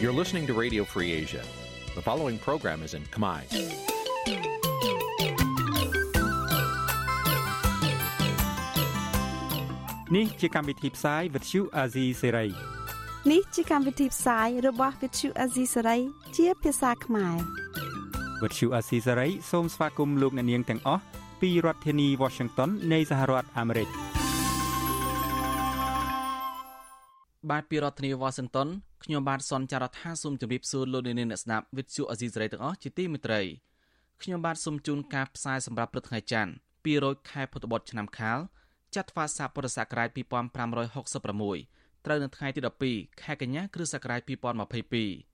[0.00, 1.42] You're listening to Radio Free Asia.
[1.94, 3.42] The following program is in Khmer.
[10.10, 12.52] Nǐ chi càm bi tiệp xáy vệt chiu a zì sáy.
[13.28, 16.00] នេះជាកម្មវិធីផ្សាយរបស់ Vithu Azisari
[16.36, 17.59] ជាភាសាខ្មែរ
[18.42, 21.02] វត្តឈូអាស៊ីសេរីសូមស្វាគមន៍លោកអ្នកនាងទាំងអស់
[21.40, 23.88] ពីរដ្ឋធានី Washington នៃសហរដ្ឋអាមេរិក
[27.50, 28.68] បាទពីរដ្ឋធានី Washington
[29.04, 33.40] ខ្ញុំបាទសនចាររថាសូមជម្រាបសួរលោកអ្នកនាងអ្នកស្ដាប់វិទ្យុអេស៊ីសរ៉ៃទាំងអស់ជាទីមេត្រី
[34.22, 36.52] ខ្ញុំបាទសូមជូនការផ្សាយសម្រាប់ព្រឹកថ្ងៃច័ន្ទ
[36.90, 38.38] 200ខែពុទ្ធបុត្រឆ្នាំខាល
[38.96, 42.60] ចត្វាស័កពុរសករាជ2566ត្រូវនៅថ្ងៃទី
[42.90, 45.29] 12ខែកញ្ញាគ្រិស្តសករាជ2022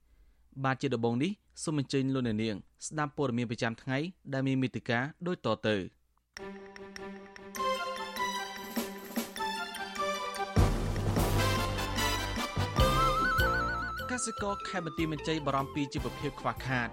[0.65, 1.31] បាទជាដំបូងនេះ
[1.63, 2.55] សូមអញ្ជើញលោកអ្នកនាង
[2.87, 3.97] ស្ដាប់ព័ត៌មានប្រចាំថ្ងៃ
[4.33, 5.75] ដែលមានមេតិការដូចតទៅ
[14.11, 16.87] កសិករខេមរទីមានជ័យបារម្ភពីជីវភាពខ្វះខាត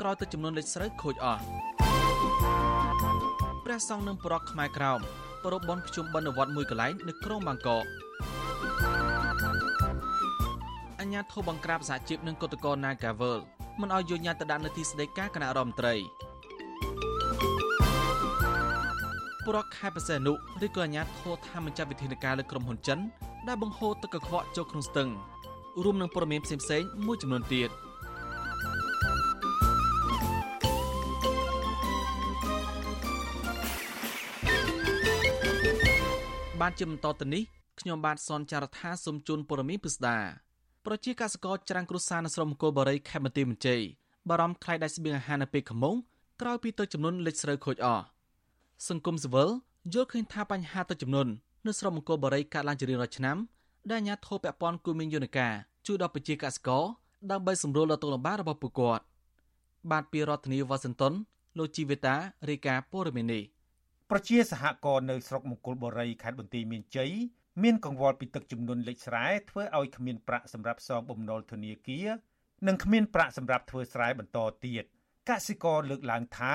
[0.00, 1.42] ក្រោយទៅចំនួនលេខស្រូវខូចអស់
[3.64, 5.00] ព្រះសង្ឃនឹងប្រកខ្មែរក្រោម
[5.44, 7.84] ប្រពបនភ្ជុំបិណ្ឌវត្តមួយកន្លែងនៅក្រុងបាងកក
[11.10, 13.38] អញ្ញាធិបបង្ក្រាបសហជីពនិងគឧតកោ Nagavel
[13.80, 15.94] មិនឲ្យយញ្ញាទៅដាក់នៅទីស្តីការគណៈរដ្ឋមន្ត្រី
[19.46, 20.32] ប្រកខេបសេនុ
[20.66, 22.98] ឬក៏អញ្ញាធិថាមិនចាត់វិធានការលើក្រុមហ៊ុនចិន
[23.48, 25.08] ដែលបង្ហូរទឹកកខ្វក់ចូលក្នុងស្ទឹង
[25.84, 27.70] រួមនឹងព័ត៌មានផ្សេងៗមួយចំនួនទៀត
[36.60, 37.42] បានជាបន្តទៅនេះ
[37.80, 40.18] ខ្ញុំបាទសនចាររថាសូមជូនព័ត៌មានពិស្ដា
[40.86, 43.80] ប្រជាកសិករច្រាំងគ្រួសារនៅស្រុកមង្គលបរិយខេមរទីមន្ជ័យ
[44.28, 45.94] បារម្ភខ្លាចដាច់ស្បៀងអាហារនៅពេលខមុង
[46.40, 48.04] ក្រោយពីទឹកចំនួនលេខស្រូវខូចអស់
[48.88, 49.48] សង្គមស៊ីវិល
[49.94, 51.28] យល់ឃើញថាបញ្ហាទឹកចំនួន
[51.66, 53.36] នៅស្រុកមង្គលបរិយកើតឡើងជារៀងរាល់ឆ្នាំ
[53.90, 55.54] ដែលអាជ្ញាធរពាក់ព័ន្ធគូមានយន្តការ
[55.86, 56.84] ជួយដល់ប្រជាកសិករ
[57.30, 59.04] ដើម្បីសម្រួលដល់ទុកលំបាករបស់ពួកគាត់
[59.90, 61.12] បាទពីរដ្ឋធានីវ៉ាស៊ីនតោន
[61.58, 62.14] លោកជីវេតា
[62.48, 63.42] រាយការណ៍ព័ត៌មាននេះ
[64.10, 67.12] ប្រជាសហករណ៍នៅស្រុកមង្គលបុរីខេត្តបន្ទាយមានជ័យ
[67.62, 72.08] មានកង្វល់ពីទឹកចំនួនលេខស្រែធ្វើឲ្យគ្មានប្រាក់សម្រាប់សងបំណុលធនាគារ
[72.66, 74.84] និងគ្មានប្រាក់សម្រាប់ធ្វើស្រែបន្តទៀត
[75.28, 76.54] កសិករលើកឡើងថា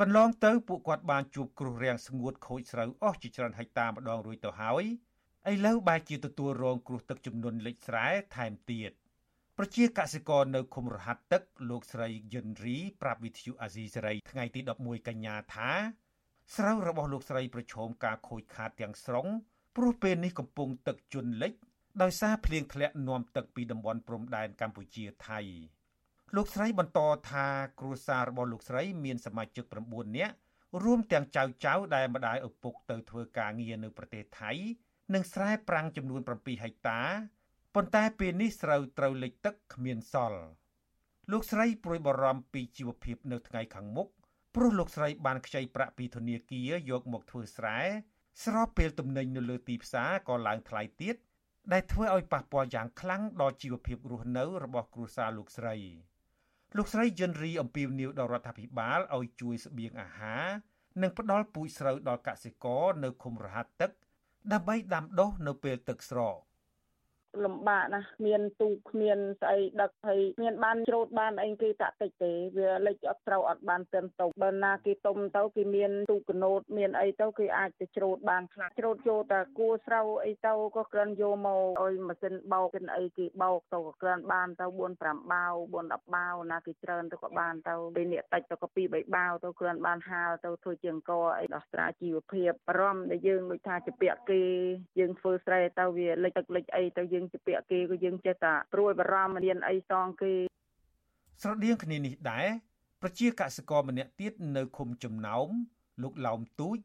[0.00, 4.84] កន្លងទៅពួកគាត់បានជួបគ្រោះរាំងស្ងួតខូចស្រូវអស់ជាច្រើនហិកតាម្ដងរួចទៅហើយ
[5.50, 8.90] ឥឡូវបែរជាទទួលរងគ្រោះទឹកចំនួនលេខស្រែថែមទៀត
[9.58, 15.70] ប្រជាកសិករនៅឃុំរហាត់ទឹកលោកស្រីយិនរីប្រាប់វិទ្យុអាស៊ីសេរីថ្ងៃទី11កញ្ញាថា
[16.56, 19.26] ស្រូវរបស់លោកស្រីប្រឈមការខូចខាតទាំងស្រុង
[19.76, 21.52] ព្រោះពេលនេះកំពុងទឹកជន់លិច
[22.02, 25.40] ដោយសារភ្លៀងធ្លាក់នាំទឹកពីតំបន់ព្រំដែនកម្ពុជាថៃ
[26.36, 27.00] លោកស្រីបន្ត
[27.30, 27.46] ថា
[27.80, 30.34] គ្រួសាររបស់លោកស្រីមានសមាជិក9នាក់
[30.84, 34.50] រួមទាំងចៅចៅដែលម្ដាយឪពុកទៅធ្វើការងារនៅប្រទេសថៃ
[35.14, 37.00] និងស្រែប្រាំងចំនួន7ហិកតា
[37.74, 40.42] ប៉ុន្តែពេលនេះស្រូវត្រូវលិចទឹកគ្មានសល់
[41.32, 44.08] លោកស្រីព្រួយបារម្ភពីជីវភាពនៅថ្ងៃខាងមុខ
[44.54, 47.80] ព្រោះលោកស្រីបានខ្ចីប្រាក់ពីធនាគារយកមកធ្វើស្រែ
[48.44, 51.16] ស្របពេលទំនិញនៅលើទីផ្សារក៏ឡើងថ្លៃទៀត
[51.72, 55.76] ដែលធ្វើឲ្យប៉ះពាល់យ៉ាងខ្លាំងដល់ជីវភាពរស់នៅរបស់គ្រួសារលោកស្រី
[56.76, 60.46] លោកស្រីយិនរីអំពីវនីវដល់រដ្ឋាភិបាលឲ្យជួយស្បៀងអាហារ
[61.02, 63.90] និងផ្ដល់ពូជស្រូវដល់កសិករនៅឃុំរហាត់ទឹក
[64.52, 66.36] ដើម្បីដាំដុះនៅពេលទឹកស្រក
[67.44, 94.42] លំបាកណាស់មានទូកគ្មានស្អីដឹកហើយមានបានច្រូតបានអីគេតាក់តិចទេវាលិចអត់ត្រូវអត់បានទិនទៅបើណាគេទុំទៅគេមានទូកកណូតមានអីទៅគេអាចទៅច្រូតបានខ្លះច្រូតយកតែគួស្រូវអីទៅក៏គ្រាន់យកមកឲ្យម៉ាស៊ីនបោកគេអីគេបោកទៅក៏គ្រាន់បានទៅ4 5បាវ4 10បាវណាគេច្រើនទៅក៏បានទៅពេលនេះតិចទៅក៏2 3បាវទៅគ្រាន់បានហាលទៅធ្វើជាអង្គអីដោះស្រាយជីវភាពអារម្មណ៍ដែលយើងដូចថាជាពាក់គេ
[94.98, 100.32] យើងធ្វើស្រែទៅវាលិចទឹកលិចអីទៅយើងជាពាក់គេក៏យើងចេះតែព្រួយបារម្ភមានអីសងគេ
[101.42, 102.46] ស្រដៀងគ្នានេះដែរ
[103.02, 105.48] ប្រជាកសិករម្នាក់ទៀតនៅឃុំចំណោម
[106.02, 106.78] លោកឡោមទូច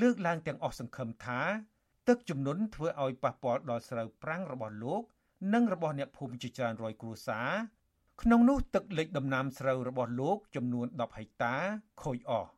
[0.00, 1.40] លើកឡើងទាំងអស់សង្ឃឹមថា
[2.08, 5.02] ទឹកជំនន់ធ្វើឲ្យប៉ះពាល់ដល់ស្រូវប្រាំងរបស់លោក
[5.54, 7.50] និងរបស់អ្នកភូមិជាច្រើនរយគ្រួសារ
[8.22, 11.54] ក្នុងនោះទឹកលិចដំណាំស្រូវរបស់លោក ចំនួន10ហិកតា
[12.02, 12.50] ខូចអស់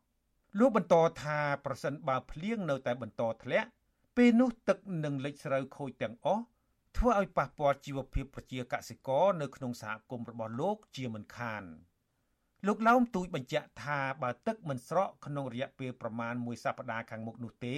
[0.59, 3.69] លោកបន្តថាប្រសិនបើភ្លៀងនៅតែបន្តធ្លាក់
[4.17, 6.45] ពេលនោះទឹកនឹងលិចស្រូវខូចទាំងអស់
[6.97, 11.63] ធ្វើឲ្យប៉ះពាល់ជីវភាពប្រជាកសិករនៅក្នុងសហគមន៍របស់លោកជាមិនខាន
[12.67, 17.77] លោកឡោមទូចបញ្ជាក់ថាបើទឹកមិនស្រកក្នុងរយៈពេលប្រមាណ1សប្តាហ៍ខាងមុខនោះទេ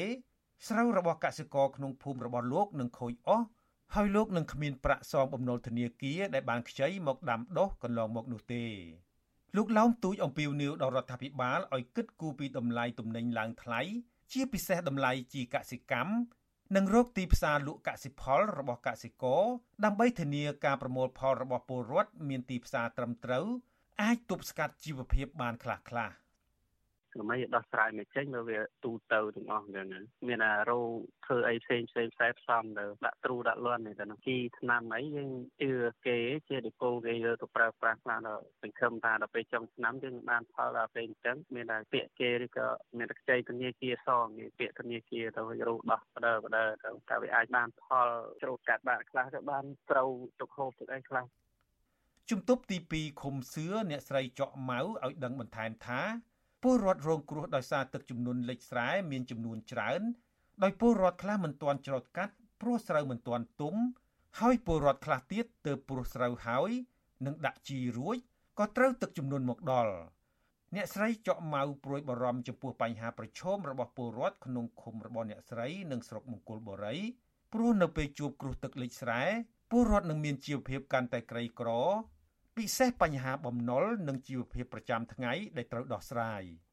[0.69, 3.47] ស្រូវរបស់កសិករក្នុងភូមិរបស់លោកនឹងខូចអស់
[3.95, 8.65] ហើយលោកនឹងគ្មានប្រាក់សងបំណុលធនាគារដែលបានខ្ចីមកដាំដុះកន្លងមកនោះទេ
[9.57, 13.81] លោកឡោមទូចអំពីវនីវដល់រដ្ឋាភិបាលឲ្យគិតគូរពីតម្លៃទំនិញឡើងថ្លៃ
[14.33, 16.13] ជាពិសេសតម្លៃជីកសិកម្ម
[16.77, 19.45] និងរកទីផ្សារលក់កសិផលរបស់កសិករ
[19.85, 23.47] ដើម្បីធានាការប្រមូលផលរបស់ពលរដ្ឋមានទីផ្សារត្រឹមត្រូវ
[24.03, 26.13] អាចទប់ស្កាត់ជីវភាពបានខ្លះៗ
[27.21, 29.87] ល្មីដោះស្រាយមកចេញមកវាទូទៅទាំងអស់អញ្ចឹង
[30.29, 30.81] មានអារោ
[31.27, 35.31] ធ្វើអីផ្សេងផ្សេងខ្សែផ្សំទៅដាក់ទ្រូដាក់លន់នេះទៅជីឆ្នាំអីយើង
[35.63, 35.73] ជឿ
[36.07, 36.19] គេ
[36.49, 42.67] ជាដេកូគេយកទៅប្រើប្រាស់ខ្លះដល់សង្ឃឹមថាដល់ពេលចុងឆ្នាំយើងបានផលដល់ពេលអញ្ចឹងមានតែពាក្យគេឬក៏
[42.99, 48.09] មានតែខ្ចីធនាគារសងគេពាក្យធនាគារទៅរោដោះបដើបដើទៅតែវាអាចបានផល
[48.43, 50.11] ច្រូតកាត់បាក់ខ្លះទៅបានត្រូវ
[50.41, 51.25] ទុកហូបទឹកអីខ្លះ
[52.31, 56.01] ជំទប់ទី2ឃុំសឿអ្នកស្រីចော့ម៉ៅឲ្យដឹងបន្ថែមថា
[56.63, 60.03] ពលរដ្ឋរងគ្រោះដោយសារទឹកជំនន់លិចស្រែមានចំនួនច្រើន
[60.63, 63.75] ដោយពលរដ្ឋខ្លះមិនទាន់ច្រូតកាត់ព្រោះស្រូវមិនទាន់ទុំ
[64.41, 66.71] ហើយពលរដ្ឋខ្លះទៀតទើបព្រោះស្រូវហើយ
[67.27, 68.17] នឹងដាក់ជីរួច
[68.59, 69.95] ក៏ត្រូវទឹកជំនន់មកដល់
[70.75, 76.97] អ្នកស្រីចော့ម៉ៅព្រួយបារម្ភចំពោះបញ្ហាប្រឈមរបស់ពលរដ្ឋក្នុងឃុំរបស់អ្នកស្រីនិងស្រុកមង្គលបុរី
[77.53, 79.23] ព្រោះនៅពេលជួបគ្រោះទឹកលិចស្រែ
[79.71, 81.71] ពលរដ្ឋនឹងមានជីវភាពកាន់តែក្រីក្រ
[82.59, 86.43] ពិសេសបញ្ហាបំណុលនិងជីវភាពប្រចាំថ្ងៃដែលត្រូវដោះស្រាយ។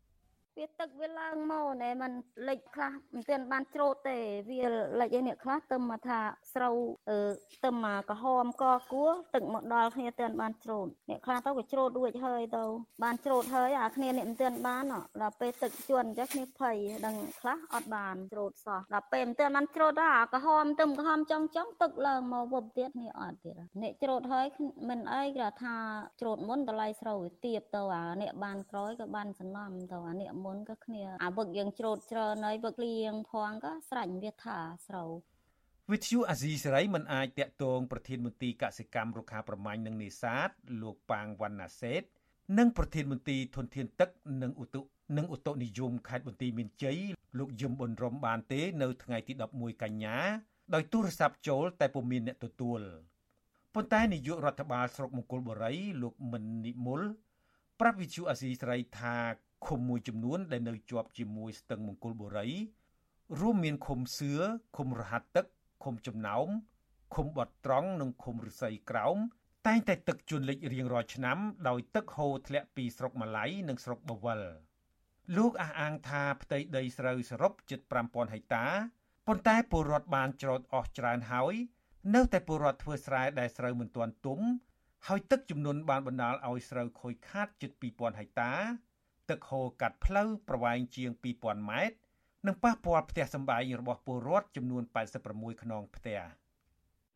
[0.57, 2.11] វាទឹកវាឡើងមកណែมัน
[2.49, 4.17] លិចខ្លះមិនទាន់បានច្រូតទេ
[4.49, 4.63] វា
[4.99, 6.19] លិចឯនេះខ្លះទៅមកថា
[6.53, 6.75] ស្រូវ
[7.09, 7.31] អឺ
[7.65, 12.63] ទៅមកក្រហមកគួរទឹកមកដល់គ្នាទាន់បានច្រូតអ្នកខ្លះទៅក៏ច្រូតរួចហើយទៅ
[13.03, 14.83] បានច្រូតហើយអាគ្នានេះមិនទាន់បាន
[15.21, 16.75] ដល់ពេលទឹកជន់អញ្ចឹងគ្នាភ័យ
[17.05, 24.45] ដឹងខ្លះអត់បានច្រូតសោះដល់ពេលមិនទាន់បានច្រូតដល់អាក្រហមទៅក្រហមចង់ចង់ទឹកឡើងមកវប់ទៀតនេះអត់ទៀតអ្នកច្រូតហើយ
[24.89, 25.75] មិនអីគេថា
[26.21, 34.57] ច្រូតមុនតម្លៃស្រូវវាទៀបទៅអាអ្នកបានក្រោយក៏បានសំណំទៅអាអ្នកមុនក៏គ្នាអាវឹកយើងច្រូតច្រើនហើយវឹកលៀងផងក៏ស្រាច់វាថា
[34.87, 35.09] ស្រូវ
[35.91, 40.49] វិទ្យុអាស៊ីសេរីមិនអាចតាក់ទងប្រធានមន្ត្រីកសិកម្មរុក្ខាប្រមាញ់និងនេសាទ
[40.81, 42.01] លោកប៉ាងវណ្ណាសេត
[42.57, 44.09] និងប្រធានមន្ត្រីធនធានទឹក
[44.41, 44.81] និងឧតុ
[45.17, 46.99] និងឧតុនិយមខេត្តបន្ទាយមានជ័យ
[47.39, 50.17] លោកយឹមប៊ុនរំបានទេ នៅថ្ងៃទី11កញ្ញា
[50.73, 52.81] ដោយទូរស័ព្ទចូល តែពុំមានអ្នកទទួល
[53.73, 55.73] ប៉ុន្តែនាយករដ្ឋបាលស្រុកមង្គលបុរី
[56.03, 57.01] លោកមិននិមល
[57.79, 59.15] ប្រាប់វិទ្យុអាស៊ីសេរីថា
[59.67, 62.49] ឃុំមួយចំនួនដែលនៅជាប់ជាមួយស្ទឹងមង្គលបុរី
[63.39, 64.31] រួមមានឃុំសឿ
[64.77, 65.45] ឃុំរហាត់ទឹក
[65.83, 66.47] ឃុំចំណោម
[67.15, 69.17] ឃុំបត់ត្រង់និងឃុំឫស្សីក្រោម
[69.67, 74.41] តែងតែទឹកជន់លិចរៀងរាល់ឆ្នាំដោយទឹកហូរធ្លាក់ពីស្រុកម៉ាឡៃនិងស្រុកបវល
[75.37, 78.65] លោកអះអាងថាផ្ទៃដីស្រូវសរុបជិត5000ហិកតា
[79.27, 81.53] ប៉ុន្តែពលរដ្ឋបានច្រូតអស់ច្រើនហើយ
[82.15, 84.39] នៅតែពលរដ្ឋធ្វើស្រែដែលស្រូវមិនទាន់ទុំ
[85.07, 88.53] ហើយទឹកជំនន់បានបណ្ដាលឲ្យស្រូវខូចខាតជិត2000ហិកតា
[89.29, 91.09] ទឹកហូរកាត់ផ្លូវប្រវែងជាង
[91.39, 91.95] 2000ម៉ែត្រ
[92.47, 94.83] និងប៉ះពាល់ផ្ទះសម្បែងរបស់ពលរដ្ឋចំនួន
[95.23, 96.19] 86ខ្នងផ្ទះ។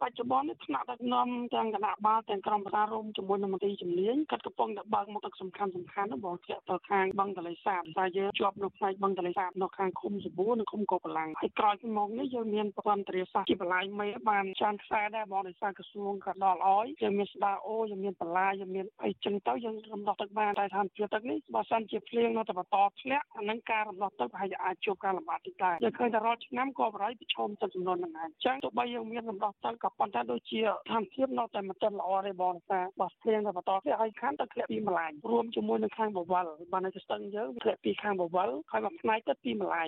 [0.03, 39.87] បច្ចុប្បន្ននេះថ្នាក់ដឹកនាំទាំងគណៈបាលទាំងក្រុមប្រឹក្សារួមជាមួយនឹងមន្ត្រីជំនាញកាត់កំពុងតែបើកមុខទឹកសំខាន់សំខាន់បងធ្លាក់ទៅខាងបឹងតលេសាបតែយើងជាប់នៅផ្នែកបឹងតលេសាបនៅខាងឃុំសបួរនិងឃុំកោបឡាំងហើយក្រោយពីមកនេះយើងមានប្រព័ន្ធទ្រាសាស្ត្រជាបលាយមេបានចានខ្សែដែរបងដោយសារក្រសួងក៏ដល់អយយើងមានស្ដារអូយើងមានបលាយើងមានអីចឹងទៅយើងរំដោះទឹកបានតែឋានភាពទឹកនេះបើសិនជាភ្លៀងនៅតែបន្តធ្លាក់អានឹងការរំដោះទឹកប្រហែលជាអាចជួបការលំបាកតិចដែរយើងឃើញតែរាល់ឆ្នាំក៏បរិយប្រឈមទឹកចំនួនហ្នឹងដែរអញ្ចឹងទោះបីយើងមានរំដោះទឹកក៏ប៉ុន្តែដូចជាស្ថានភាពនៅតែមិនទាន់ល្អទេបងថាបោះភ្លៀងតែបន្តទៀតហើយខាងទៅធ្លាក់ពីម្លាយរួមជាមួយនឹងខាងបវលបានតែស្ទឹងយើងធ្លាក់ពីខាងបវលហើយមកផ្នែកទៅពីម្លាយ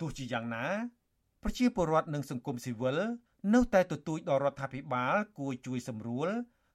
[0.00, 0.64] ទោះជាយ៉ាងណា
[1.42, 2.98] ប្រជាពលរដ្ឋនិងសង្គមស៊ីវិល
[3.54, 6.28] នៅតែទទូចដល់រដ្ឋាភិបាលគួរជួយសម្រួល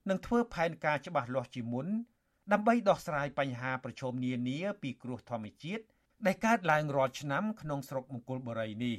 [0.10, 1.88] និងធ្វើផែនការច្បាស់លាស់ជាមុន
[2.52, 5.84] ដើម្បីដោះស្រាយបញ្ហាប្រឈមនានាពីគ្រោះធម្មជាតិ
[6.26, 8.98] ដែលកើតឡើងរាល់ឆ្នាំក្នុងស្រុកមង្គលបុរីនេះ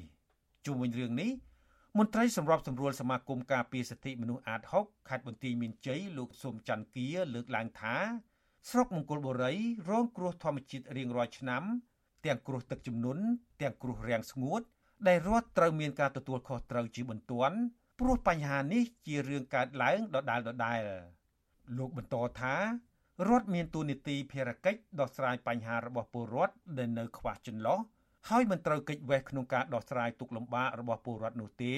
[0.66, 1.30] ជុំវិញរឿងនេះ
[1.98, 7.96] មន្ត្រីសម្របសម្រួលសមាគមការពារសិទ្ធិមនុស្សអាត6ខេត្តបន្ទាយមានជ័យលោកសុំច័ន្ទគាលើកឡើងថា
[8.70, 9.52] ស្រុកមង្គលបុរី
[9.88, 11.62] រងគ្រោះធម្មជាតិរៀងរាល់ឆ្នាំ
[12.26, 13.22] ទាំងគ្រោះទឹកជំនន់
[13.62, 14.62] ទាំងគ្រោះរាំងស្ងួត
[15.08, 17.56] ដែលរដ្ឋត្រូវមានការទទួលខុសត្រូវជាបន្ទាន់
[18.00, 20.80] ព្រោះបញ្ហានេះជារឿងកើតឡើងដដែលដដែល
[21.78, 22.54] លោកបន្តថា
[23.28, 27.78] រដ្ឋមានទូនីតិភារកិច្ចដោះស្រាយបញ្ហារបស់ពលរដ្ឋដែលនៅខ្វះចន្លោះ
[28.30, 31.74] ហើយមិនត្រូវកិច្ចវេះក្នុងការដោះស្រាយទុកលំបាករបស់ពលរដ្ឋនោះទេ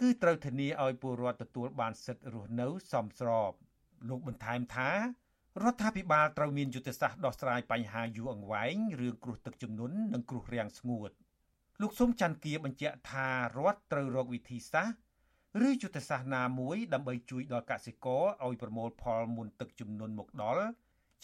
[0.00, 3.52] គឺត្រូវធានាឲ្យពលរដ្ឋទទួលបានសិទ្ធិរស់នៅសមស្រប
[4.08, 4.90] លោកបន្ថែមថា
[5.64, 11.10] រដ្ឋាភិបាលត្រូវមានយុទ្ធសាស្ត្រដោះស្រាយបញ្ហាយូរអង្វែងរឿងគ្រោះទឹកជំនន់និងគ្រោះរាំងស្ងួត
[11.80, 20.64] លោកសុំច័ន្ទគាបញ្ជាក់ថារដ្ឋត្រូវរកវិធីសាស្ត្រឬយុទ្ធសាស្ត្រណាមួយដើម្បីជួយដល់កសិករឲ្យប្រមូលផលមុនទឹកជំនន់មកដល់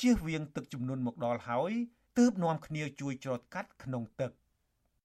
[0.00, 1.72] ជៀសវាងទឹកជំនន់មកដល់ហើយ
[2.18, 4.32] ទើបនាំគ្នាជួយច្រូតកាត់ក្នុងទឹក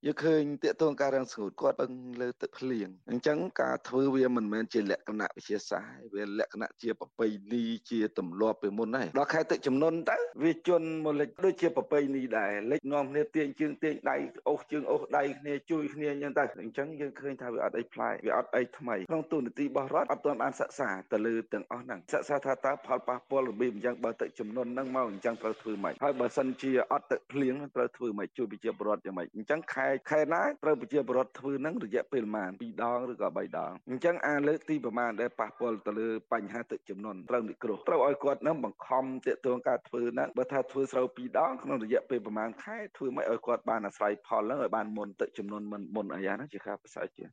[0.06, 1.92] យើងឃើញតេតងការរាំងស្ងួតគាត់បឹង
[2.22, 14.18] លើទឹកភ្លៀងអញ្ចឹងការធ្វើវាមិនមែនជាលក្ខណៈវិទ្យាសាស្ត្រវាលក្ខណៈជាប្រពៃណីជាទម្លាប់ពីមុនហើយដល់ខែទឹកចំនួនទៅវាជន់មកលេចដូចជាប្រពៃណីដែរលេចនាំគ្នាទាញជើងទាញដៃ
[14.50, 47.30] អូសជើងអូសដៃគ្នាជួយគ្នាអញ្ចឹងទៅអញ្ចឹងយើងឃើញថាវាអត់អីប្លែកវាអត់អីថ្មីក្នុងទូនាទីរបស់រដ្ឋអត់ទាន់បានសិក្សាទៅលើទាំងអស់ហ្នឹងសិក្សាថាតើផលប៉ះពាល់របៀបអញ្ចឹងបើទឹកចំនួនហ្នឹងមកអញ្ចឹងត្រូវធ្វើម៉េចហើយបើសិនជាអត់ទឹកភ្លៀងត្រូវធ្វើម៉េចជួយប្រជាពលរដ្ឋយ៉ាងម៉េចអញ្ចឹងខែខែណាត្រូវប្រជាពលរដ្ឋធ្វើហ្នឹងរយៈពេលប្រហែល2ដងឬក៏3ដងអញ្ចឹងអាលើកទីប្រហែលដែលប៉ះពាល់ទៅលើបញ្ហាទឹកចំនួនត្រូវនិគ្រោះត្រូវឲ្យគាត់នឹងបង្ខំតាក់ទងការធ្វើហ្នឹងបើថាធ្វើស្រូវ2ដងក្នុងរយៈពេលប្រហែលខែធ្វើម៉េចឲ្យគាត់បានអាស្រ័យផលហ្នឹងឲ្យបានមុនទឹកចំនួនមិនមុនអាយ៉ាហ្នឹងជាការប្រសើរជាង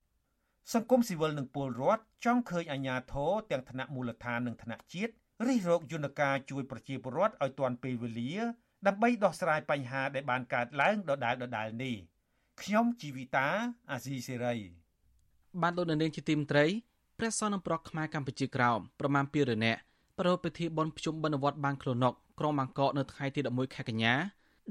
[0.75, 5.13] សង្គមស៊ីវិលនិងពលរដ្ឋចង់ឃើញអាជ្ញាធរទាំងថ្នាក់មូលដ្ឋាននិងថ្នាក់ជាតិ
[5.47, 8.35] រិះរកយន្តការជួយប្រជាពលរដ្ឋឲ្យទាន់ពេលវេលា
[8.87, 11.97] ដើម្បីដោះស្រាយបញ្ហាដែលបានកើតឡើងដដែលដដែលនេះ
[12.63, 13.47] ខ្ញុំជីវិតា
[13.91, 14.57] អាស៊ីសេរី
[15.63, 16.65] បានលោកនាងជាទីមត្រី
[17.19, 19.81] ព្រះសង្ឃនឹងប្រកខ្មែរកម្ពុជាក្រោមប្រមាណ200នាក់
[20.19, 24.15] ប្រពៃពិធីបុណ្យភ្ជុំបិណ្ឌវត្តបាងខ្លួនុកក្រុងបាងកកនៅថ្ងៃទី11ខែកញ្ញា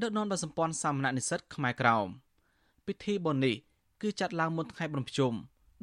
[0.01, 2.07] ដឹកនាំដោយសម្ព័ន្ធសាមណនិស្សិតខ្មែរក្រោម
[2.87, 3.55] ពិធីបុណ្យនេះ
[4.01, 5.33] គឺចាត់ឡើងមុនថ្ងៃបុណ្យភ្ជុំ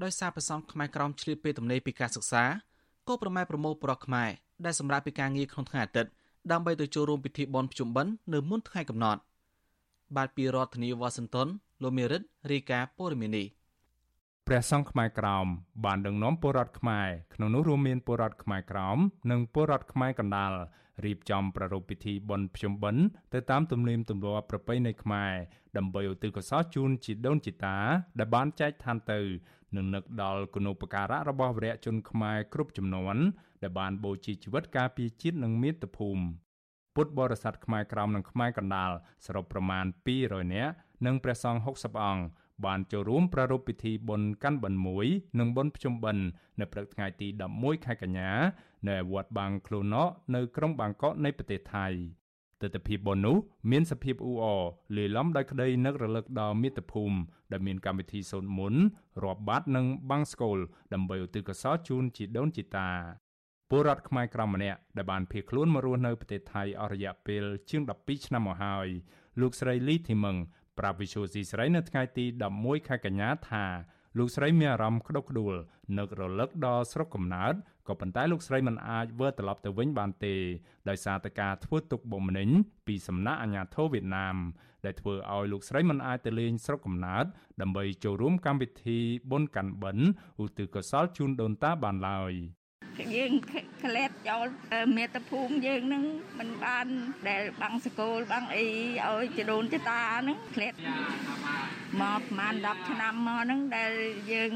[0.02, 2.44] ដោយសារព្រះសង្ឃខ្មែរក្រោមឆ្លៀតពេលទំនេរពីការសិក្សា
[3.08, 4.30] ក៏ប្រម៉ែប្រមូលប្រកខ្មែរ
[4.64, 6.10] ដែលសម្រាប់ពីការងារក្នុងថ្ងៃអាទិត្យ
[6.52, 9.20] ដើម្បីទៅចូលរួមពិធីបុណ្យភ្ជុំបិណ្ឌនៅមុនថ្ងៃកំណត់
[10.16, 11.48] បាទពីរដ្ឋធានីវ៉ាស៊ីនតោន
[11.82, 13.44] លោកមេរិតរីកាព័រមីនី
[14.46, 15.46] ព្រះសង្ឃខ្មែរក្រោម
[15.84, 18.98] បានដឹកនាំពលរដ្ឋខ្មែរក្នុងនោះរួមមានពលរដ្ឋខ្មែរក្រោម
[19.30, 20.52] និងពលរដ្ឋខ្មែរកណ្ដាល
[21.04, 23.02] រៀបចំប្រារព្ធពិធីបុណ្យភ្ជុំបិណ្ឌ
[23.34, 25.32] ទៅតាមទំនៀមទម្លាប់ប្រពៃណីខ្មែរ
[25.76, 27.78] ដើម្បីឧទ្ទិសកុសលជូនជីដូនជីតា
[28.18, 29.20] ដែលបានចែកឋានទៅ
[29.76, 33.16] និងនឹកដល់គុណូបការៈរបស់វីរៈជនខ្មែរគ្រប់ចំនួន
[33.62, 36.22] ដែលបានបូជាជីវិតការពារជាតិនិងមាតុភូមិ
[36.94, 38.90] ពុទ្ធបរិស័ទខ្មែរក្រោមនិងខ្មែរកណ្ដាល
[39.26, 39.84] សរុបប្រមាណ
[40.20, 40.74] 200នាក់
[41.06, 42.24] និងព្រះសង្ឃ60អង្គ
[42.66, 45.06] បានចូលរួមប្រារព្ធពិធីបុណ្យកាន់បិណ្ឌមួយ
[45.38, 46.24] និងបុណ្យភ្ជុំបិណ្ឌ
[46.60, 48.30] នៅព្រឹកថ្ងៃទី11ខែកញ្ញា
[48.88, 51.88] នៅវត្តបាងខ្លួនកនៅក្រុងបាងកកនៃប្រទេសថៃ
[52.62, 53.36] ទស្សនវិជ្ជាបុណ្យនោះ
[53.70, 54.62] មានសភាពអ៊ូអរ
[54.96, 57.16] លាយឡំដោយក្តីនឹករលឹកដល់មាតុភូមិ
[57.52, 58.82] ដែលមានកម្មវិធីសូត្រមន្ត
[59.24, 60.58] រាប់បាត់និងបាំងស្កូល
[60.94, 62.90] ដើម្បីឧទ្ទិសកុសលជូនជីដូនជីតា
[63.74, 68.88] ពលរដ្ឋខ្មែរក្រមម្នាក់ដែលបានភៀសខ្លួនមករស់នៅប្រទេសថៃអស់រយៈពេលជាង12ឆ្នាំមកហើយ
[69.40, 70.36] លោកស្រីលីធីមឹង
[70.78, 72.24] ប្រាប់វិសុយស៊ីស្រីនៅថ្ងៃទី
[72.56, 73.64] 11ខែកញ្ញាថា
[74.18, 75.54] លោកស្រីមានអារម្មណ៍ក្តុកក្តួល
[75.98, 77.54] នឹករលឹកដល់ស្រុកកំណើត
[77.88, 80.34] ក៏ប៉ុន្តែលោកស្រីមិនអាចវិលត្រឡប់ទៅវិញបានទេ
[80.88, 82.48] ដោយសារតែការធ្វើទុកបុកម្នេញ
[82.86, 84.36] ពីសំណាក់អាជ្ញាធរវៀតណាម
[84.84, 87.24] ដែលធ្វើឲ្យលោកស្រីមិនអាចទៅលេងស្រុកកំណើត
[87.60, 88.98] ដើម្បីចូលរួមកម្មវិធី
[89.30, 90.06] បុណ្យកាន់បិណ្ឌ
[90.42, 92.34] ឧទ្ទិសកុសលជូនដូនតាបានឡើយ។
[93.14, 93.32] យើង
[93.84, 94.46] ក្លែតចូល
[94.96, 96.04] មេត្តាភូមិយើងនឹង
[96.38, 96.86] មិនបាន
[97.28, 98.66] ដែលបាំងសកលបាំងអី
[99.06, 100.74] ឲ្យចរូនចតាហ្នឹងក្លែត
[102.00, 103.92] មកប្រហែល10ឆ្នាំមកហ្នឹងដែល
[104.32, 104.52] យើង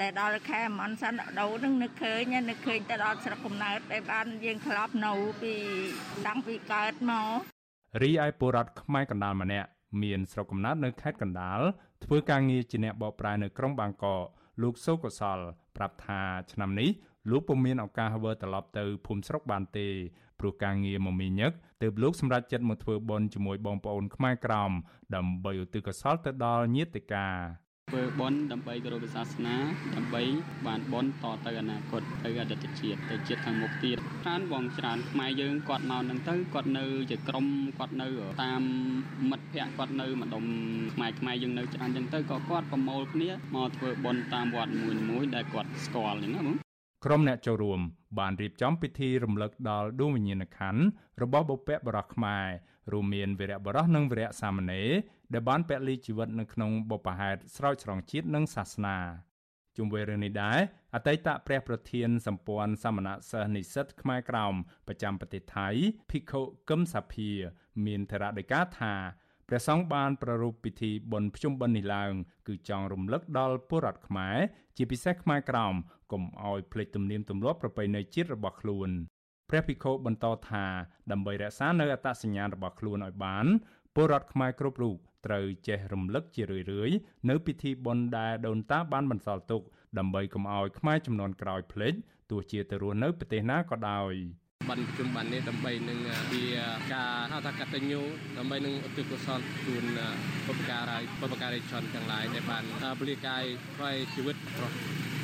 [0.00, 5.54] ដែលដល់ខែមនសិនដោហ្នឹងនឹកឃើញនឹកឃើញទៅដល់ស្រុកកំណើតដែលបានយើងធ្លាប់នៅពី
[6.26, 7.38] តាំងពីកើតមក
[8.02, 9.68] រីឯបុរដ្ឋខ្មែរកណ្ដាលម្នាក់
[10.02, 11.60] មានស្រុកកំណើតនៅខេត្តកណ្ដាល
[12.04, 14.24] ធ្វើការងារជាអ្នកបកប្រែនៅក្រុងបាងកក
[14.62, 15.38] លោកសូកុសល
[15.76, 16.20] ប្រាប់ថា
[16.52, 16.90] ឆ្នាំនេះ
[17.30, 19.88] លោកពុំមានឱកាសវិលត្រឡប់ទៅភូមិស្រុកបានទេ
[20.40, 24.72] ព្រោះការងារមមាញឹកទើបលោកសម្រេចចិត្តមកធ្វើបុណ្យជាមួយបងប្អូនខ្មែរក្រោម
[25.14, 27.28] ដើម្បីឧទ្ទិសកុសលទៅដល់ញាតិកា
[27.90, 29.56] ធ្វើបុណ្យដើម្បីគោរពសាសនា
[29.96, 30.22] ដើម្បី
[30.66, 37.46] បានបុណ្យតទៅអនាគតទៅអតីតជាតិទៅជាតិខាងមុខទៀតច្រើនបងច្រើនខ្មែរយើងគាត់មកនឹងទៅគាត់នៅជាក្រុម
[37.78, 38.08] គាត់នៅ
[38.42, 38.62] តាម
[39.30, 40.44] មិត្តភ័ក្តិគាត់នៅម្ដុំ
[40.94, 44.72] ខ្មែរខ្មែរយើងនៅច្រើនចឹងទៅក៏គាត់ប្រមូលគ្នាមកធ្វើបុណ្យតាមវត្ត
[45.10, 46.67] មួយៗដែលគាត់ស្គាល់ហ្នឹងណាបង
[47.04, 47.80] ក្រុមអ្នកចូលរួម
[48.18, 50.82] បានរៀបចំពិធីរំលឹកដល់ដួងវិញ្ញាណក្ខន្ធ
[51.22, 52.46] របស់បុព្វបុរសខ្មែរ
[52.92, 54.88] រួមមានវីរៈបុរសនិងវីរៈសាមណេរ
[55.32, 58.96] ដែលបានពលីជីវិតនៅក្នុងបុព្វហេតុស្រោចស្រង់ជាតិនិងសាសនា
[59.76, 60.58] ជុំវិញរឿងនេះដែរ
[60.94, 64.54] អតីតព្រះប្រធានសម្ព័ន្ធសមណសិស្សនិស្សិតខ្មែរក្រោម
[64.86, 65.68] ប្រចាំប្រទេសថៃ
[66.10, 67.30] ភិក្ខុកឹមសាភា
[67.86, 68.94] មានធរណដីកាថា
[69.48, 72.12] ព្រះសង្ឃបានប្រារព្ធពិធីបុណ្យភ្ជុំបិណ្ឌនេះឡើង
[72.48, 74.36] គឺចង់រំលឹកដល់ពលរដ្ឋខ្មែរ
[74.76, 75.74] ជាពិសេសខ្មែរក្រោម
[76.12, 78.88] កុំឲ្យភ្លេចទំនៀមទម្លាប់ប្រពៃណីជាតិរបស់ខ្លួន
[79.50, 80.64] ព្រះភិក្ខុបន្តថា
[81.12, 83.46] ដើម្បីរក្សានៅអត្តសញ្ញាណរបស់ខ្លួនឲ្យបាន
[83.94, 86.96] ពលរដ្ឋខ្មែរគ្រប់រូបត្រូវចេះរំលឹកជារឿយៗ
[87.30, 89.62] នៅពិធីបុណ្យដែលដូនតាបានបន្សល់ទុក
[89.98, 91.94] ដើម្បីកុំឲ្យខ្មែរចំនួនក្រោយភ្លេច
[92.30, 94.14] ទោះជាទៅរស់នៅប្រទេសណាក៏ដោយ។
[94.68, 95.98] ប័ណ្ណប្រជុំប័ណ្ណនេះដើម្បីនឹង
[96.32, 96.42] ជា
[96.94, 98.00] ការហៅថាកតញ្ញូ
[98.38, 99.84] ដើម្បីនឹងឧទ្ទិសកុសលជូន
[100.46, 102.64] បុព្វការីបុព្វការីជនទាំងឡាយដែលបាន
[103.00, 103.42] ពលិកាយ
[103.76, 104.74] ថ្វាយជីវិតរបស់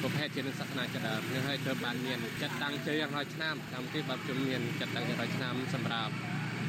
[0.02, 6.12] ប្រភេទជានឹងសាសនាចិត្តនឹងឲ្យត្រូវបានមានចិត្តតាំងជ័យយ៉ាងហើយឆ្នាំតាមទីបាត់ជំនាញចិត្តតាំងយ៉ាងហើយឆ្នាំសម្រាប់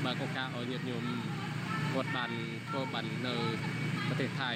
[0.05, 1.05] បើកឱកាសឲ្យញាតិញោម
[1.93, 2.31] គាត់បាន
[2.69, 3.35] ធ្វើបាននៅ
[4.07, 4.51] ប្រទេសថៃ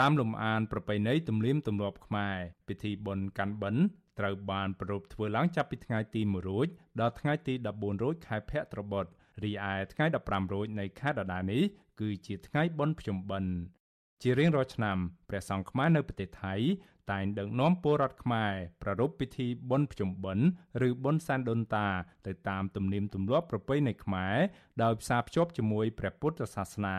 [0.00, 2.36] តាមលំអានប្រពៃណីទំនៀមទម្លាប់ខ្មែរ
[2.68, 3.82] ពិធីបុណ្យកាន់បិណ្ឌ
[4.18, 6.68] ត្រូវបានប្រារព្ធធ្វើឡើងចាប់ពីថ្ងៃទី1រោច
[7.00, 9.04] ដល់ថ្ងៃទី14រោចខែភទ្របទ
[9.44, 11.62] រីឯថ្ងៃ15រោចនៃខែដដែលនេះ
[12.00, 13.52] គឺជាថ្ងៃបុណ្យភ្ជុំបិណ្ឌ
[14.22, 14.96] ជារៀងរាល់ឆ្នាំ
[15.28, 16.54] ព្រះសង្ឃខ្មែរនៅប្រទេសថៃ
[17.12, 20.46] តែងដឹកនាំពលរដ្ឋខ្មែរប្រារព្ធពិធីបុណ្យភ្ជុំបិណ្ឌ
[20.88, 21.86] ឬបុណ្យសែនដូនតា
[22.26, 24.36] ទៅតាមទំនៀមទម្លាប់ប្រពៃណីខ្មែរ
[24.82, 26.98] ដោយផ្សារភ្ជាប់ជាមួយព្រះពុទ្ធសាសនា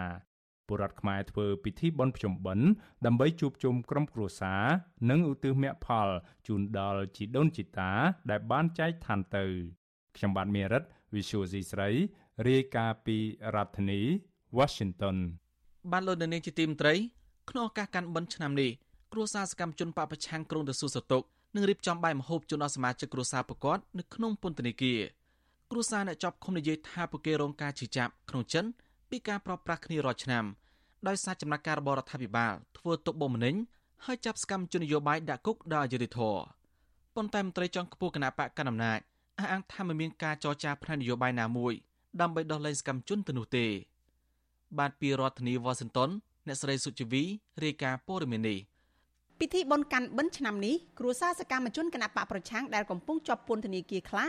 [0.68, 2.68] ពលរដ្ឋខ្មែរធ្វើពិធីបុណ្យភ្ជុំបិណ្ឌ
[3.06, 4.64] ដើម្បីជួបជុំក្រុមគ្រួសារ
[5.10, 6.08] និងឧទ្ទិសមគ្គផល
[6.48, 7.92] ជូនដល់ជីដូនជីតា
[8.32, 9.46] ដែលបានចែកឋានទៅ
[10.16, 10.84] ខ្ញុំបាទមេរិត
[11.14, 11.90] Visual C ស្រី
[12.48, 13.18] រាយការណ៍ពី
[13.56, 14.02] រដ្ឋធានី
[14.58, 15.18] Washington
[15.92, 16.94] បានលោកនាងជាទីមត្រី
[17.50, 18.72] ក្នុងឱកាសកាន់បិណ្ឌឆ្នាំនេះ
[19.14, 21.24] គ្រួសារសកម្មជនបពប្រឆាំងក្រុងទៅសួរសតុក
[21.56, 25.00] នឹងរៀបចំបាយម្ហូបជូនដល់សមាជិកគ្រួសារប្រកបនៅក្នុងពន្ធនាគារ
[25.72, 28.66] គ្រួសារអ្នកជាប់ឃុំនិយាយថាពួកគេរងការជិះចាប់ក្នុងចិន
[29.10, 30.46] ពីការប្រព្រឹត្តគ្នារាល់ឆ្នាំ
[31.08, 33.56] ដោយសារចំណាត់ការរបស់រដ្ឋាភិបាលធ្វើទុកបុកម្នេញ
[34.06, 36.42] ហើយចាប់សកម្មជននយោបាយដាក់គុកដោយអយុត្តិធម៌
[37.16, 39.00] ប៉ុន្តែមន្ត្រីចុងខ្ពស់គណៈបកកណ្ដាលអំណាច
[39.40, 41.74] អះអាងថាមិនមានការចរចាផ្នែកនយោបាយណាមួយ
[42.22, 43.66] ដើម្បីដោះលែងសកម្មជនទៅនោះទេ
[44.80, 46.10] បាទពីរដ្ឋធានីវ៉ាស៊ីនតោន
[46.48, 47.24] អ្នកស្រីសុជីវី
[47.64, 48.60] រាយការណ៍ព័ត៌មាននេះ
[49.40, 54.28] ពិធីបុណ្យកាន់បិណ្ឌឆ្នាំនេះគ្រួសារសកម្មជនគណៈបកប្រឆាំងដែលកំពុងជាប់ពន្ធនាគារខ្លះ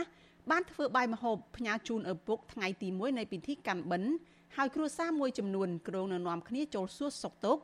[0.51, 4.11] បានធ្វើបាយម្ហូបផ្ញើជូនឪពុកថ្ងៃទី1នៃពិធីកាន់បិណ្ឌ
[4.57, 7.61] ហើយគ្រួសារមួយចំនួនក្រុងនៅនាំគ្នាចូលសួរសុខទុក្ខ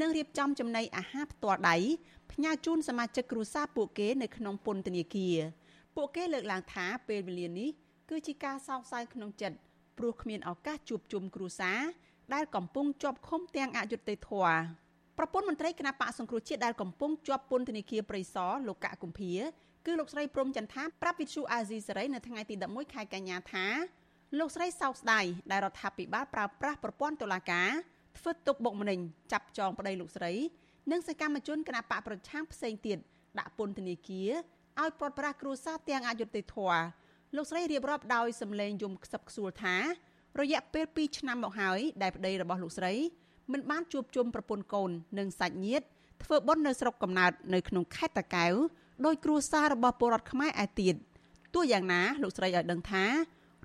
[0.00, 1.76] និងរៀបចំចំណីអាហារផ្ទាល់ដៃ
[2.32, 5.36] ផ្ញើជូនសមាជិកគ្រួសារពួកគេនៅក្នុងពន្ធនាគារ
[5.96, 7.70] ពួកគេលើកឡើងថាពេលវេលានេះ
[8.10, 9.56] គឺជាការសោកសៅក្នុងចិត្ត
[9.98, 11.80] ព្រោះគ្មានឱកាសជួបជុំគ្រួសារ
[12.34, 14.58] ដែលកំពុងជាប់ឃុំទាំងអយុត្តិធម៌
[15.18, 19.32] ប្រពន្ធមន្ត្រីគណៈបកសង្គ្រោះជាតិដែលកំពុងជាប់ពន្ធនាគារព្រៃសរលោកកកគុម្ភា
[19.86, 23.66] គឺលោកស្រីព្រំចន្ទថាប្រាប់វិទ្យុអាស៊ីសេរីនៅថ្ងៃទី11ខែកញ្ញាថា
[24.38, 27.70] លោកស្រីសោកស្ដាយដែលរដ្ឋាភិបាលប្រើប្រាស់ប្រព័ន្ធតុលាការ
[28.18, 28.98] ធ្វើទុកបុកម្នេញ
[29.32, 30.32] ចាប់ចងប្តីលោកស្រី
[30.90, 32.98] និងសកម្មជនគណបកប្រឆាំងផ្សេងទៀត
[33.38, 34.30] ដាក់ពន្ធនាគារ
[34.80, 36.82] ឲ្យប្រត់ប្រាស់គ្រួសារទាំងអយុត្តិធម៌
[37.36, 39.76] លោកស្រីរៀបរាប់ដោយសម្លេងយំខ្សឹបខ្សួលថា
[40.40, 42.92] រយៈពេល2ឆ្នាំមកហើយដែលប្តីរបស់លោកស្រី
[43.52, 45.86] មិនបានជួបជុំប្រពន្ធកូននិងសាច់ញាតិ
[46.24, 48.54] ធ្វើបុណ្យនៅស្រុកកំណើតនៅក្នុងខេត្តតាកែវ
[49.06, 50.94] ដោយគ្រួសាររបស់ពលរដ្ឋខ្មែរឯទៀត
[51.54, 53.04] ទោះយ៉ាងណាលោកស្រីឲ្យដឹងថា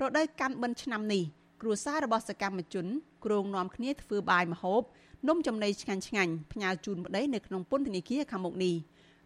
[0.01, 1.23] រដូវកាន់បិណ្ឌឆ្នាំនេះ
[1.61, 2.85] គ្រួសាររបស់សកម្មជន
[3.25, 4.81] គ្រងនាំគ្នាធ្វើបាយម្ហូប
[5.27, 8.75] នំចំណីឆ្ងាញ់ឆ្ងាញ់ផ្ញើជូនប្តីនៅក្នុងពន្ធនាគារខាងមុខនេះ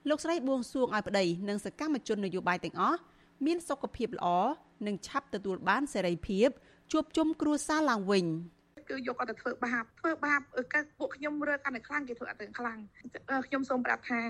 [0.09, 2.99] លោកស្រីបួងសួងឲ្យប្តីនិងសកម្មជននយោបាយទាំងអស់
[3.45, 4.27] មានសុខភាពល្អ
[4.87, 6.49] និងឆាប់ទទួលបានសេរីភាព
[6.91, 8.25] ជួបជុំគ្រួសារឡើងវិញ
[8.89, 10.41] គឺយកអត់ទៅធ្វើបាបធ្វើបាប
[10.73, 12.77] គឺពួកខ្ញុំរើកាន់តែខ្លាំងគេធ្វើអត់ទៅខ្លាំង
[13.47, 14.21] ខ្ញុំសូមប្រាប់ថា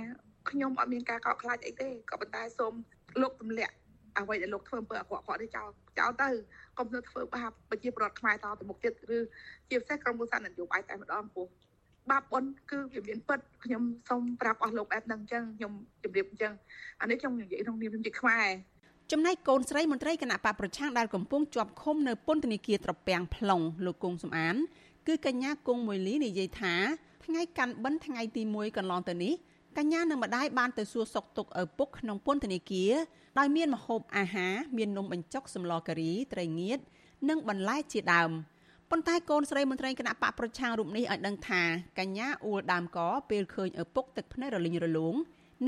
[0.49, 2.73] ខ្ញុំអត់មានការកោតខ្លាចអីទេក៏ប៉ុន្តែសូម
[3.21, 3.73] លោកទម្លាក់
[4.19, 5.67] អ្វីដែលលោកធ្វើអំពើអាក្រក់ៗនេះចោល
[5.99, 6.27] ចោលទៅ
[6.77, 9.19] កុំធ្វើបាបប្រជាពលរដ្ឋខ្មែរតទៅមុខទៀតឬ
[9.69, 11.45] ជាពិសេសក្រុមហ៊ុនសាននយោបាយតែម្ដងពោះ
[12.11, 15.71] បាបបុនគឺវាមានពិតខ្ញុំសូមប្រាប់អស់លោកអែបនឹងអញ្ចឹងខ្ញុំ
[16.03, 16.53] ជម្រាបអញ្ចឹង
[17.01, 18.47] អានេះខ្ញុំនិយាយក្នុងនាមខ្ញុំជាខ្មែរ
[19.11, 24.55] ចំណែកកូនស្រីមន្ត្រីគណៈបកប្រឆាំងដែលកំពុងជាប់ឃុំនៅពន្ធនាគារត្រពាំង plong លោកគង់សំអាន
[25.07, 26.75] គឺកញ្ញាគង់មួយលីនិយាយថា
[27.25, 29.33] ថ្ងៃកាន់បិណ្ឌថ្ងៃទី1កន្លងទៅនេះ
[29.77, 32.93] កញ្ញានិងម្ដាយបានទៅសួរសុខទុក្ខឪពុកក្នុងពន្ធនាគារ
[33.39, 36.79] ដោយមានម្ហូបអាហារមាននំបញ្ចុកសម្លការីត្រីងៀត
[37.29, 38.31] និងបន្លែជាដើម
[38.91, 41.61] ប៉ុន្តែកូនស្រីមន្ត្រីគណៈបកប្រឆាំងរូបនេះឲ្យដឹងថា
[41.99, 45.15] កញ្ញាអួលដើមកពេលឃើញឪពុកទឹកភ្នែករលីងរលោង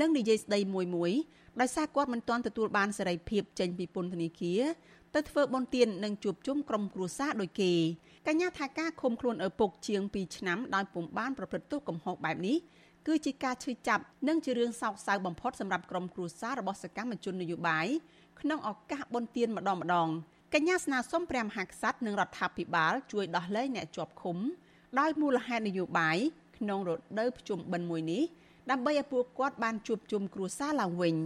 [0.00, 1.12] និងនិយាយស្ដីមួយមួយ
[1.60, 4.62] ដោយសារគាត់មិនទាន់ទទួលបានសេរីភាពចេញពីពន្ធនាគារ
[5.14, 7.72] ទៅធ្វើបន់ទាននិងជួបជុំក្រុមគ្រួសារដូចគេ
[8.26, 12.56] កញ្ញាថាការឃុំខ្លួនឪពុកជាង2ឆ្នាំដោយពុំបានប្រព្រឹត្តទោសកំហុសបែបនេះ
[13.08, 17.86] គឺជាការឈឺចាប់និងជារឿងសោកសៅបំផុតសម្រាប់ក្រុមគ្រួសាររបស់សកម្មជននយោបាយ
[18.40, 20.08] ក្នុងឱកាសបុណ្យទានម្ដងម្ដង
[20.54, 24.36] កញ្ញាស្នើសុំព្រះមហាក្សត្រនិងរដ្ឋាភិបាលជួយដោះលែងអ្នកជាប់ឃុំ
[24.98, 26.16] ដោយមូលហេតុនយោបាយ
[26.58, 28.22] ក្នុងរដូវភ្ជុំបិណ្ឌមួយនេះ
[28.70, 31.16] ដើម្បីឲ្យពួកគាត់បានជួបជុំគ្រួសារឡើងវិញ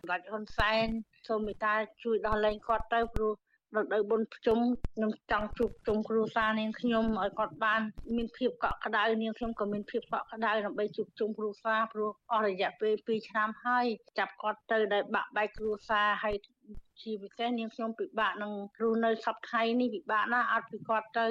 [0.00, 0.86] សម្ដេចហ៊ុនសែន
[1.28, 3.32] សូមមេត្តាជួយដោះលែងគាត់ទៅព្រោះ
[3.76, 4.58] រដូវបុណ្យភ្ជុំ
[4.94, 7.80] ខ្ញុំចង់ជួបជុំគ្រួសារនាងខ្ញុំឲ្យគាត់បាន
[8.16, 13.86] មានភាពកក់ក្ដៅនាងខ្ញុំក៏មានភាពកក់ក្ដៅដើម្បីជួបជុំគ្រួសារព្រោះអស់រយៈពេល2ឆ្នាំហើយ
[14.18, 16.36] ចាប់គាត់ទៅដោយបាក់បែកគ្រួសារហើយ
[17.00, 21.28] ជាពិសេសនាងខ្ញុំពិបាកនឹងរស់នៅសប្តាហ៍នេះពិបាកណាស់អត់ពីគាត់ទៅ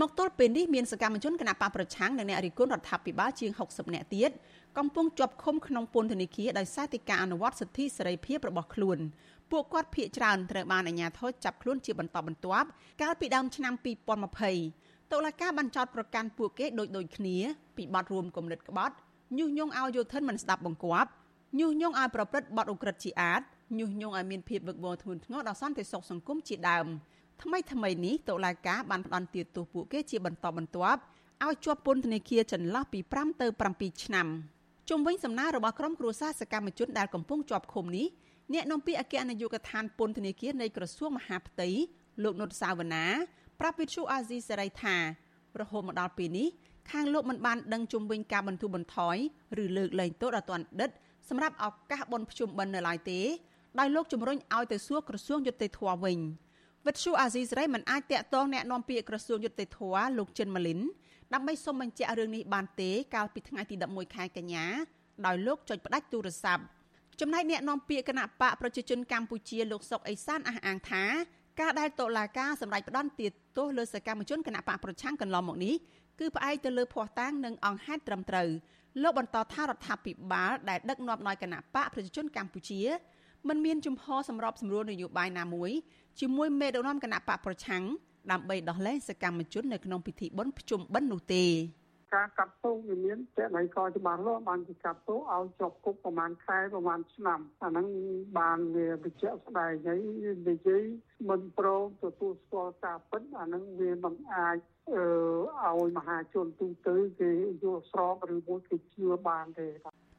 [0.00, 4.30] មកទល់ពេលនេះមានសកម្មជនគណបកប្រឆាំងនិងអ្នករិះគន់រដ្ឋាភិបាលជាង60នាក់ទៀត
[4.78, 8.98] កំពុងជាប់ឃុំក្នុងពន្ធនាគារដោយសារតែការអនុវត្តសិទ្ធិសេរីភាពរបស់ខ្លួន
[9.52, 12.68] ពួកគាត់ភ័យច្រើនត្រូវបានអាជ្ញាធរចាប់ខ្លួនជាបន្តបន្ទាប់
[13.02, 13.74] កាលពីដើមឆ្នាំ
[14.42, 17.36] 2020តុលាការបានចោទប្រកាន់ពួកគេដូចដូចគ្នា
[17.76, 18.94] ពីបទរួមគំនិតក្បត់
[19.38, 21.10] ញុះញង់ឲ្យយោធិនមិនស្ដាប់បង្គាប់
[21.58, 23.42] ញុះញង់ឲ្យប្រព្រឹត្តបទឧក្រិដ្ឋជាអាត
[23.78, 26.86] ញុះញង់ឲ្យមានភាពវឹកវរធ្ងន់ធ្ងរដល់សន្តិសុខសង្គមជាដើម
[27.42, 31.00] ថ្មីថ្មីនេះតុលាការបានផ្តន្ទាទោសពួកគេជាបន្តបន្ទាប់
[31.44, 34.26] ឲ្យជាប់ពន្ធនាគារចន្លោះពី5ទៅ7ឆ្នាំ
[34.88, 38.06] ជុំវិញសំណើរបស់ក្រុមគ្រួសារសកម្មជនដែលកំពុងជាប់ឃុំនេះ
[38.53, 41.69] អ្នកនាំពាក្យអគ្គនាយកដ្ឋានពន្ធនាគារនៃក្រសួងមហាផ្ទៃ
[42.23, 43.05] លោកនុតសាវណ្ណា
[43.59, 44.95] ប្រាប់វិទ្យុអាស៊ីសេរីថា
[45.59, 46.47] រហូតមកដល់ពេលនេះ
[46.91, 49.17] ខាងលោកមិនបានដឹងជុំវិញការបន្ធូរបន្ថយ
[49.63, 50.89] ឬលើកលែងទោសដល់ទណ្ឌិត
[51.29, 53.19] សម្រាប់ឱកាសបនភ្ជុំបិណ្ឌនៅឡើយទេ
[53.79, 56.19] ដោយលោកជំរុញឲ្យទៅសួរក្រសួងយុតិធធវិញ
[56.85, 59.79] វិទ្យុអាស៊ីសេរីមិនអាចតាក់ទងแนะនាំពាក្យក្រសួងយុតិធធ
[60.17, 60.79] លោកចិនម៉ាលីន
[61.33, 64.65] ដើម្បីសុំបញ្ជាក់រឿងនេះបានទេកាលពីថ្ងៃទី11ខែកញ្ញា
[65.25, 66.63] ដោយលោកចុចផ្ដាច់ទូរស័ព្ទ
[67.20, 71.04] ចំណែកអ្នកនាំពាក្យគណៈបកប្រជាជនកម្ពុជាលោកសុកអេសានអះអាងថា
[71.60, 75.74] ការដែលតុលាការសម្រេចផ្តន្ទាទោសលើសកម្មជនគណៈបកប្រឆាំងកន្លងមកនេះ
[76.20, 78.48] គឺផ្អែកទៅលើភ័ស្តុតាងនិងអង្គហេតុត្រឹមត្រូវ
[79.02, 82.80] លោកបន្តថារដ្ឋាភិបាលដែលដឹកនាំដោយគណៈបកប្រជាជនកម្ពុជា
[83.48, 85.70] មិនមានជំហរសម្របសម្រួលនយោបាយណាមួយ
[86.20, 87.82] ជាមួយមេដឹកនាំគណៈបកប្រឆាំង
[88.30, 91.44] ដើម្បីដោះលែងសកម្មជននៅក្នុងពិធីបុណ្យភ្ជុំបិណ្ឌនោះទេ
[92.14, 97.86] ការកាត់ទោសវាមានតែណៃកច្បាស់លាស់បានគេកាត់ទោសឲ្យជាប់គុកប្រហែលខែប្រហែលឆ្នាំអាហ្នឹង
[98.38, 100.00] បានវាបញ្ជាក់ស្ដែងហើយ
[100.48, 100.82] និយាយ
[101.28, 104.58] មិនព្រមទទួលស្គាល់ការពិតអាហ្នឹងវាមិនអាច
[104.94, 105.04] អឺ
[105.80, 107.30] ឲ្យមហាជនទូទៅគេ
[107.62, 109.68] យល់ស្របឬមួយគេជឿបានទេ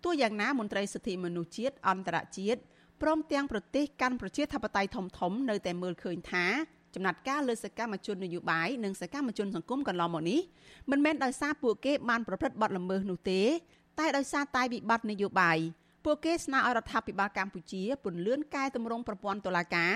[0.06, 2.62] ទោះយ៉ាងណាមន្ត្រីសិទ្ធិមនុស្សជាតិអន្តរជាតិ
[3.02, 6.46] ព្រមទាំងប្រទេសកាន់ប្រជាធិបតេយ្យធំធំនៅតែមើលឃើញថា
[6.96, 10.40] ចំណាត់ការលើសកម្មជននយោបាយនិងសកម្មជនសង្គមកន្លងមកនេះ
[10.92, 13.42] មិនមែនដោយសារពួកគេបានប្រព្រឹត្តបទល្មើសនោះទេ
[14.00, 15.58] តែដោយសារតែវិបត្តិនយោបាយ
[16.06, 19.94] ពួកគេស្នើឲ្យរដ្ឋាភិបាលកម្ពុជាពន្លឿនកែតម្រង់ប្រព័ន្ធតុលាការ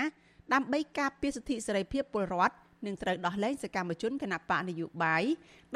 [0.52, 2.54] ដើម្បីការពារសិទ្ធិសេរីភាពពលរដ្ឋ
[2.86, 5.22] និងត្រូវដោះលែងសកម្មជនគណបកនយោបាយ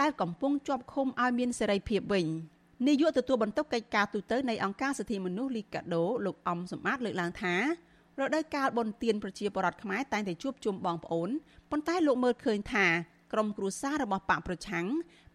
[0.00, 2.26] ដែលកំពុងជាប់ឃុំឲ្យមានសេរីភាពវិញ
[2.88, 7.54] នាយកទទួលបន្ទុកកិច្ចការទូតនៃអង្គការសិទ្ធិមនុស្សលីកាដូលោកអំសំអាតលើកឡើងថា
[8.20, 11.30] រដូវកាលបុណ្យទានប្រជាពលរដ្ឋខ្មែរតែងតែជួបជុំបងប្អូន
[11.70, 12.86] ប៉ុន្តែលោកមើលឃើញថា
[13.32, 14.86] ក្រុមគ្រួសាររបស់បកប្រឆាំង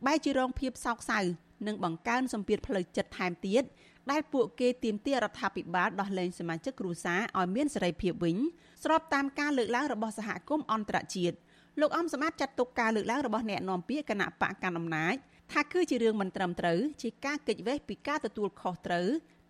[0.05, 1.19] បែរជារងភាពសោកសៅ
[1.67, 3.63] និងបង្កើនសម្ពាធផ្លូវចិត្តថែមទៀត
[4.11, 8.37] ដែលពួកគេទាមទាររដ្ឋាភិបាលដោះលែងសមាជិកគ្រួសារឲ្យមានសេរីភាពវិញ
[8.83, 11.35] ស្របតាមការលើកឡើងរបស់សហគមន៍អន្តរជាតិ
[11.79, 15.15] លោកអំសមត្ថចាត់ទុកការលើកឡើងរបស់អ្នកនាំពាក្យគណៈបកកណ្ដាលអំណាច
[15.51, 19.07] ថាគឺជារឿងមិនត្រឹមត្រូវជាការកិច្ចវេះពីការទទួលខុសត្រូវ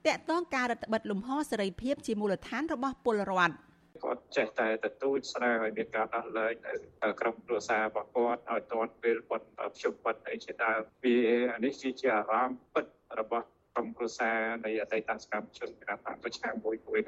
[0.07, 3.55] តាក់ទងការរដ្ឋបិទលំហសេរីភាពជាមូលដ្ឋានរបស់ពលរដ្ឋ
[4.03, 11.17] គាត់ចេះតែទទូចស្នើឲ្យមានការដោះលែងនៅក្រុមគ្រួសាររបស់គាត់ឲ្យទាន់ពេលប៉ុនប្រជុំប៉ុនអីជាដើមវា
[11.63, 12.85] នេះគឺជាអារម្មណ៍ពិត
[13.19, 16.99] របស់ក្រុមគ្រួសារនៃអតីតសកម្មជនគណបកប្រឆាំងមួយមួយ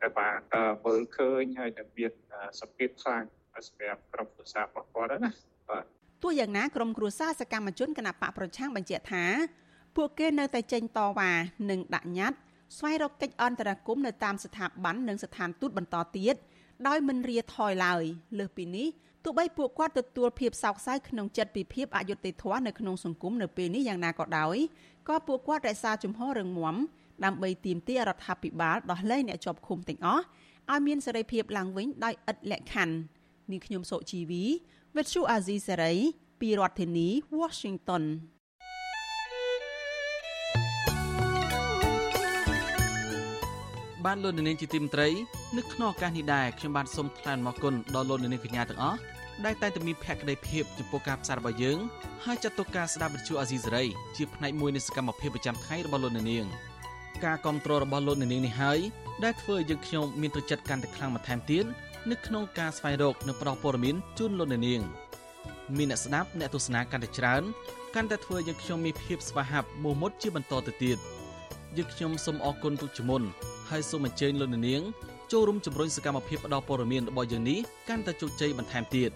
[0.00, 2.12] តែបាទមើលឃើញហើយនឹងមាន
[2.60, 3.24] សម្ពាធខ្លាំង
[3.68, 5.30] សម្រាប់ក្រុមគ្រួសាររបស់គាត់ណា
[5.70, 5.84] បាទ
[6.22, 9.24] ទោះយ៉ាងណាក្រុមគ្រួសារសកម្មជនគណបកប្រឆាំងបញ្ជាក់ថា
[9.96, 11.32] ពួកគេនៅតែចេញតវ៉ា
[11.70, 12.38] និងដាក់ញត្តិ
[12.76, 16.34] ស្វែងរកកិច្ចអន្តរាគមន៍នៅតាមស្ថាប័ននិងស្ថានទូតបន្តទៀត
[16.86, 18.02] ដោយមិនរាថយឡើយ
[18.38, 18.88] លើសពីនេះ
[19.24, 24.56] ទោះបីពួកគាត់ទទួលភាពសោកសៅក្នុងចិត្តពីភាពអយុត្តិធម៌នៅក្នុងសង្គមនៅពេលនេះយ៉ាងណាក៏ដោយ
[25.08, 26.76] ក៏ពួកគាត់រក្សាជំហររឹងមាំ
[27.24, 30.22] ដើម្បីទាមទាររដ្ឋាភិបាលដោះលែងអ្នកជាប់ឃុំទាំងអស់
[30.70, 32.96] ឲ្យមានសេរីភាពឡើងវិញដោយឥតលក្ខខណ្ឌ
[33.50, 34.44] នាងខ្ញុំសុជីវី
[34.96, 35.94] វិទ្យុអាស៊ីសេរី
[36.40, 37.08] ពីរដ្ឋធានី
[37.40, 38.04] Washington
[44.06, 45.08] បានលោកនាងជាទីមត្រី
[45.56, 48.98] នៅក្នុងឱកាសនេះដែរខ្ញុំបានសូមថ្លែងអំណរគុណដល់លោកនាងកញ្ញាទាំងអស់
[49.44, 51.78] ដែលតែងតែមានភក្ដីភាពចំពោះការផ្សាយរបស់យើង
[52.24, 53.84] ហើយចាត់ទុកការស្ដាប់វិទ្យុអាស៊ីសេរី
[54.16, 56.46] ជាផ្នែកមួយនៃសកម្មភាពប្រចាំថ្ងៃរបស់លោកនាង
[57.24, 58.78] ការគ្រប់គ្រងរបស់លោកនាងនេះហើយ
[59.24, 61.64] ដែលធ្វើឲ្យយើងខ្ញុំមានទឹកចិត្តកាន់តែខ្លាំងបន្ថែមទៀត
[62.10, 64.82] នៅក្នុងការស្វែងរកនិងផ្តល់ព័ត៌មានជូនលោកនាង
[65.76, 67.42] មានអ្នកស្ដាប់អ្នកទស្សនាកាន់តែច្រើន
[67.94, 70.98] កាន់តែធ្វើឲ្យយើងខ្ញុំមានភាពស្វាហាប់មោះមុតជាបន្តទៅទៀត
[71.78, 73.22] យើងខ្ញុំសូមអរគុណទុកជាមុន
[73.70, 74.82] ហើយសូមអញ្ជើញលោកនាង
[75.32, 77.58] ចូលរួមជំរុញសកម្មភាពផ្តល់ព័ត៌មានរបស់យើងនេះ
[77.88, 79.10] កាន់តែជោគជ័យបន្ថែមទៀត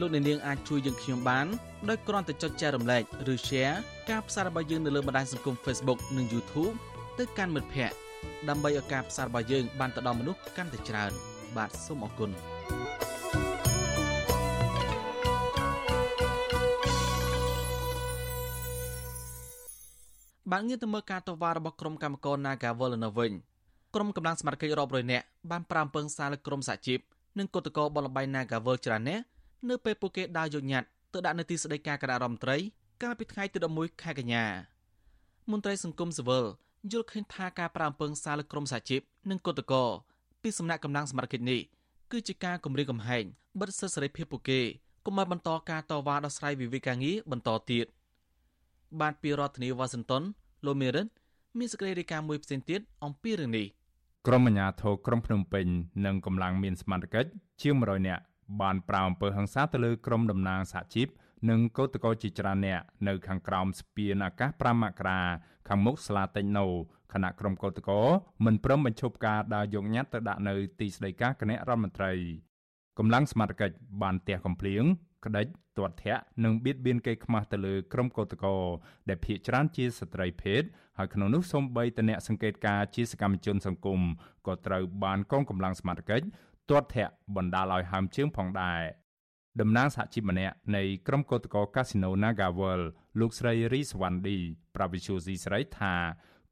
[0.00, 1.46] លោកនាងអាចជួយយើងខ្ញុំបាន
[1.88, 3.76] ដោយគ្រាន់តែចុចចែករំលែកឬ Share
[4.10, 6.74] ការផ្សាយរបស់យើងនៅលើបណ្ដាញសង្គម Facebook និង YouTube
[7.18, 7.96] ទៅកាន់មិត្តភ័ក្តិ
[8.48, 11.12] ដើម្បីឲ្យការផ្សាយរបស់យើងបានទៅដល់មនុស្សកាន់តែច្រើន
[11.56, 12.30] បាទសូមអរគុណ
[20.52, 23.32] បានងាកទៅមើលការតវ៉ារបស់ក្រុមកម្មករ Nagawal នៅវិញ
[23.94, 26.98] ក្រុមកម្លាំងសមត្ថកិច្ចរាប់រយនាក់បានប្រាំពឹងសារលើក្រុមសហជីព
[27.38, 29.24] និងគឧតកោបលបៃ Nagawal ច្រើននាក់
[29.68, 32.56] នៅពេលពួកគេដើរយកញត្តិទៅដាក់នៅទីស្តីការគណៈរដ្ឋមន្ត្រី
[33.02, 34.44] កាលពីថ្ងៃទី11ខែកញ្ញា
[35.50, 36.44] មន្ត្រីសង្គមស៊ីវិល
[36.92, 39.84] យល់ឃើញថាការប្រាំពឹងសារលើក្រុមសហជីពនិងគឧតកោ
[40.42, 41.60] ពីសំណាក់កម្លាំងសមត្ថកិច្ចនេះ
[42.12, 43.24] គឺជាការគម្រាមកំហែង
[43.60, 44.60] បិទសិទ្ធិសេរីភាពពួកគេ
[45.06, 47.86] កុំឲ្យបន្តការតវ៉ាដោះស្រាយវិវាទការងារបន្តទៀត
[49.00, 50.22] បានពីរដ្ឋធានីវ៉ាស៊ីនតោន
[50.66, 51.06] លោកមេរិត
[51.58, 53.66] មានសេចក្តីរាយការណ៍មួយផ្សេងទៀតអំពីរឿងនេះ
[54.26, 55.66] ក្រុមអាជ្ញាធរក្រុងភ្នំពេញ
[56.06, 57.30] និងកម្លាំងមានសមត្ថកិច្ច
[57.62, 58.22] ជាង100នាក់
[58.60, 61.08] បានប្រាវអំពើហិង្សាទៅលើក្រុមតំណាងសហជីព
[61.50, 65.20] និងកោតក្រជាច្រើនអ្នកនៅខាងក្រោមស្ពានអាកាស5មករា
[65.68, 66.66] ខាងមុខសាលាតេញណូ
[67.12, 67.96] គណៈក្រុមកោតក្រ
[68.44, 72.12] មិនព្រមបញ្ឈប់ការដើរយកញត្តិទៅដាក់នៅទីស្តីការគណៈរដ្ឋមន្ត្រី
[72.98, 74.84] កម្លាំងសមត្ថកិច្ចបានទះកំភ្លៀង
[75.24, 75.46] ក្តិច
[75.78, 78.52] ទាត់ធាក់និងបៀតបៀនកេរខ្មាស់ទៅលើក្រុមកោតក្រ
[79.08, 80.62] ដែលភ ieck ច្រើនជាស្ត្រីភេទ
[80.98, 84.00] ហើយក្នុងនោះសូម្បីតអ្នកសង្កេតការជាសកម្មជនសង្គម
[84.46, 86.26] ក៏ត្រូវបានកងកម្លាំងសមត្ថកិច្ច
[86.70, 88.80] ទាត់ធាក់បណ្ដាលឲ្យហើមជើងផងដែរ
[89.60, 92.80] តំណាងសហជីពម្នាក់នៃក្រុមកោតក្រកាស៊ីណូ Nagawal
[93.20, 94.36] លោកស្រីរីសវណ្ឌី
[94.74, 95.94] ប្រាវិជូស៊ីស្រីថា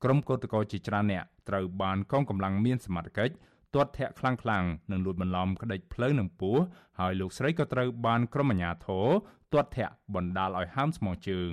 [0.02, 3.34] ក្រុមកោតក្រជាច្រើនអ្នកត្រូវបានកងកម្លាំងមានសមត្ថកិច្ច
[3.74, 6.56] ទាត់ធាក់ខ្លាំងខ្លាំងនិងលួចបន្លំក្តិចផ្លូវនឹងពោះ
[7.00, 9.06] ហើយលោកស្រីក៏ត្រូវបានក្រុមអាជ្ញាធរ
[9.52, 11.50] ទាត់ធាក់បណ្ដាលឲ្យហើមស្មងជើង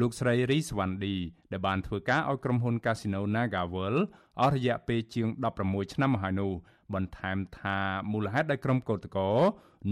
[0.00, 1.14] លោកស្រីរីសវណ្ឌី
[1.52, 3.96] ដែលបានធ្វើការឲ្យក្រុមហ៊ុន Casino Nagawal
[4.40, 5.28] អស់រយៈពេលជាង
[5.60, 6.52] 16ឆ្នាំមកហើយនោះ
[6.94, 7.78] បន្ថែមថា
[8.12, 9.40] មូលហេតុដែលក្រុមកោតក្រ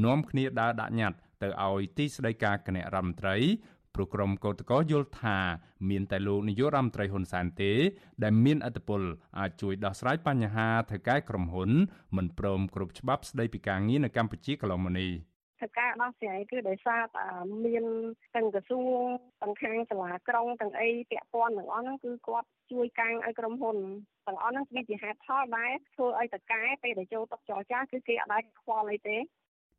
[0.05, 3.37] នាំគ្នាដើរដាក់ញត្តិទៅឲ្យទីស្តីការគណៈរដ្ឋមន្ត្រី
[3.95, 5.39] ព្រោះក្រុមកោតក្រយល់ថា
[5.91, 7.73] មានតែលោកនាយករដ្ឋមន្ត្រីហ៊ុនសែនទេ
[8.23, 9.03] ដែលមានអធិបុល
[9.39, 11.71] អាចជួយដោះស្រាយបញ្ហាថៅកែក្រុមហ៊ុន
[12.17, 15.11] មិនព្រមគ្រប់ច្បាប់ស្តីពីការងារនៅកម្ពុជាកន្លងមកនេះ
[15.61, 17.27] ធ្វើការដោះស្រាយគឺដោយសារតែ
[17.67, 17.85] មាន
[18.37, 19.03] ទាំងក្រសួង
[19.43, 23.77] ទាំងខាងសាលាក្រុងទាំងអីពាក់ព័ន្ធទាំងអស់ហ្នឹងគឺគាត់ជួយកាំងឲ្យក្រុមហ៊ុន
[24.27, 29.17] ទាំងអស់ហ្នឹងវាជាហេតុផលដែរធ្វើឲ្យតកែពេលដែលចូលតុចរចាគឺគេអត់ដែរខ្វល់អីទេ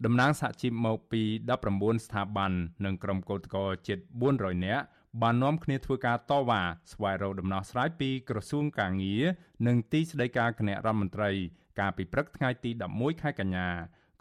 [0.06, 1.22] តំណាងសហជីពមកពី
[1.64, 2.52] 19ស្ថាប័ន
[2.86, 4.00] និងក្រុមកោតក្រជិត
[4.32, 4.84] 400នាក់
[5.22, 6.62] បាននាំគ្នាធ្វើការតវ៉ា
[6.94, 9.24] ស្វែងរកដំណោះស្រាយពីក្រសួងកាងារ
[9.68, 11.32] និងទីស្តីការគណៈរដ្ឋមន្ត្រី
[11.80, 13.70] កាលពីព្រឹកថ្ងៃទី11ខែកញ្ញា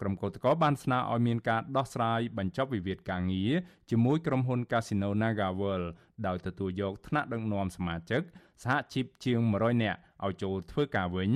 [0.01, 3.53] ក្រុមកោតក្របានស្នើឲ្យមានការដោះស្រាយបញ្ចប់វិវាទការងារ
[3.91, 5.87] ជាមួយក្រុមហ៊ុន Casino NagaWorld
[6.27, 8.23] ដោយទទួលយកថ្នាក់ដឹកនាំសមាជិក
[8.65, 11.31] សហជីពជាង100នាក់ឲ្យចូលធ្វើការវិញ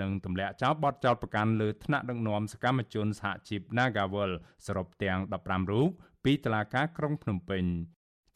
[0.00, 4.32] និងទម្លាក់ចោលបទចោទប្រកាន់លើថ្នាក់ដឹកនាំសកម្មជនសហជីព Nagawal
[4.66, 5.88] សរុបទាំង15រូប
[6.24, 7.64] ពីតុលាការក្រុងភ្នំពេញ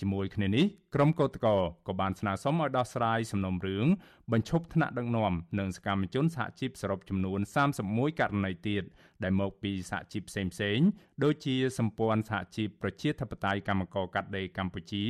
[0.01, 1.53] ជាមួយគ្នានេះក្រុមកោតក្រ
[1.89, 3.87] ក៏បានស្នើសុំឲ្យដោះស្រាយសំណុំរឿង
[4.33, 7.41] បញ្ឈប់ថ្នាក់ដឹកនាំនិងសកម្មជនសហជីពសរុបចំនួន
[7.81, 8.83] 31ករណីទៀត
[9.23, 10.89] ដែលមកពីសហជីពផ្សេងៗ
[11.25, 15.05] ដូចជាសម្ព័ន្ធសហជីពប្រជាធិបតេយ្យកម្មករកាត់ដេរកម្ពុជា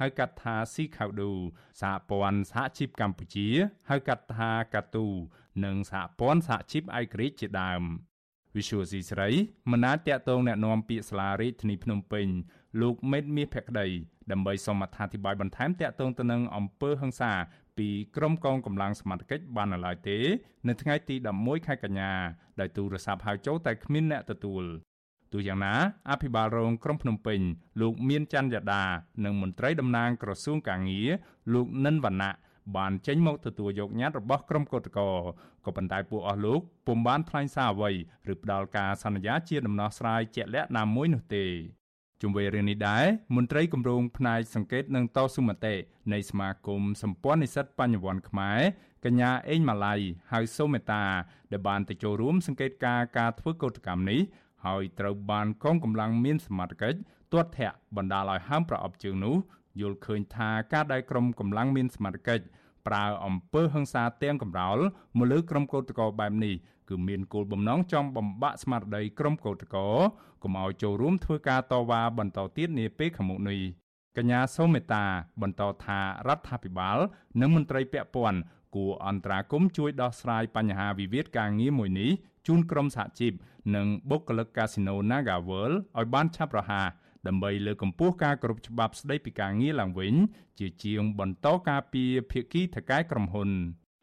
[0.00, 1.32] ហៅកាត់ថា CKDU
[1.82, 3.48] សហព័ន្ធសហជីពកម្ពុជា
[3.90, 5.06] ហៅកាត់ថា KATU
[5.65, 7.83] និងសហព័ន្ធសហជីពឯករាជ្យជាដើម
[8.55, 9.29] Visual C ស្រី
[9.71, 12.27] មិនអាចតាក់ទងแนะនាំពាក្យសាលារាជធានីភ្នំពេញ
[12.81, 13.87] លោកមេតមាសភក្តី
[14.31, 17.31] ដើម្បីសូមអត្ថាធិប្បាយបន្ថែមតាក់ទងទៅនឹងអំពើហិង្សា
[17.77, 20.17] ពីក្រុមកងកម្លាំងសមត្ថកិច្ចបាននៅឡើយទេ
[20.67, 22.11] នៅថ្ងៃទី11ខែកញ្ញា
[22.59, 24.63] ដែលទូរស័ព្ទហៅចូលតែគ្មានអ្នកទទួល
[25.33, 25.73] ទោះយ៉ាងណា
[26.09, 27.39] អភិបាលរងក្រុងភ្នំពេញ
[27.81, 28.83] លោកមានច័ន្ទយដា
[29.25, 31.09] និងមន្ត្រីតំណាងក្រសួងកាងារ
[31.53, 32.33] លោកនិនវណ្ណៈ
[32.76, 35.04] បានចេញមកទទួលយកញត្តិរបស់ក្រុមកោតក្រ
[35.64, 37.90] ក៏ប៉ុន្តែពួកអស់លោកពុំបានថ្លែងសារអ្វី
[38.32, 41.46] ឬផ្ដល់ការសន្យាជាដំណោះស្រាយជាក់លាក់ណាមួយនោះទេ
[42.22, 43.04] ជុំវិញរឿងនេះដែរ
[43.36, 45.74] មន្ត្រីគម្រោងផ្នែកសង្កេតនិងតស៊ូមតិ
[46.12, 48.60] នៃសមាគមសម្ព័ន្ធនិស្សិតបញ្ញវន្តខ្មែរ
[49.04, 49.94] កញ្ញាអេងម៉ាឡៃ
[50.32, 51.04] ហៅសូមេតា
[51.52, 54.20] ដែលបានទៅចូលរួមសង្កេតការការធ្វើកោតកម្មនេះ
[54.66, 56.98] ហើយត្រូវបានកងកម្លាំងមានសមត្ថកិច្ច
[57.32, 59.36] ទាត់ធាក់បណ្ដាលឲ្យហើមប្រអប់ជើងនោះ
[59.80, 62.44] យល់ឃើញថាការដែលក្រុមកម្លាំងមានសមត្ថកិច្ច
[62.86, 64.78] ប្រើអំពើហិង្សាទាំងកំរោល
[65.18, 66.54] មកលើក្រុមកោតក្របែបនេះ
[66.88, 69.82] គឺមានគោលបំណងចង់បំបាក់ស្មារតីក្រុមកោតក្រ
[70.42, 73.60] កុំឲ្យចូលរួមធ្វើការតវ៉ាបន្តទៀតនាពេលខាងមុខនេះ
[74.16, 75.04] កញ្ញាសូមេតា
[75.42, 76.98] បន្តថារដ្ឋាភិបាល
[77.40, 78.40] និងមន្ត្រីពាក់ព័ន្ធ
[78.74, 82.10] គួរអន្តរាគមជួយដោះស្រាយបញ្ហាវិវាទការងារមួយនេះ
[82.46, 83.32] ជូនក្រុមសហជីព
[83.74, 86.88] និងបុគ្គលិកកាស៊ីណូ NagaWorld ឲ្យបានឆាប់រហ័ស
[87.28, 90.14] ដើម្បីលើកកម្ពស់ការគោរពច្បាប់ស្តីពីការងារឡើងវិញ
[90.58, 93.50] ជាជាងបន្តការពីភាគីថកែក្រុមហ៊ុន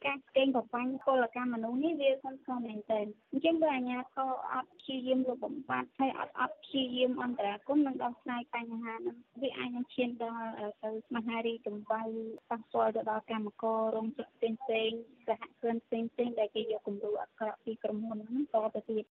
[0.06, 10.50] ការកេងប្រវ័ញ្ចពលកម្មមនុស្សនេះវាខុសខុសមែនទែនអញ្ចឹងបើអាជ្ញាធរអត់ព្យាយាមលុបបំបាត់ហើយអត់អត់ព្យាយាមអន្តរាគមន៍និងដោះស្រាយបញ្ហាហ្នឹងវាអាចនឹងឈានដល់
[10.84, 12.02] ទៅមហារីកចម្បៅ
[12.50, 14.92] ប៉ះពាល់ទៅដល់កម្មកររោងចក្រផ្សេងផ្សេង
[15.28, 19.06] សហគ្រិនផ្សេងផ្សេងដែលគេយកគំរូអាក្រក់ពីក្រុមហ៊ុនហ្នឹងតទៅទៀត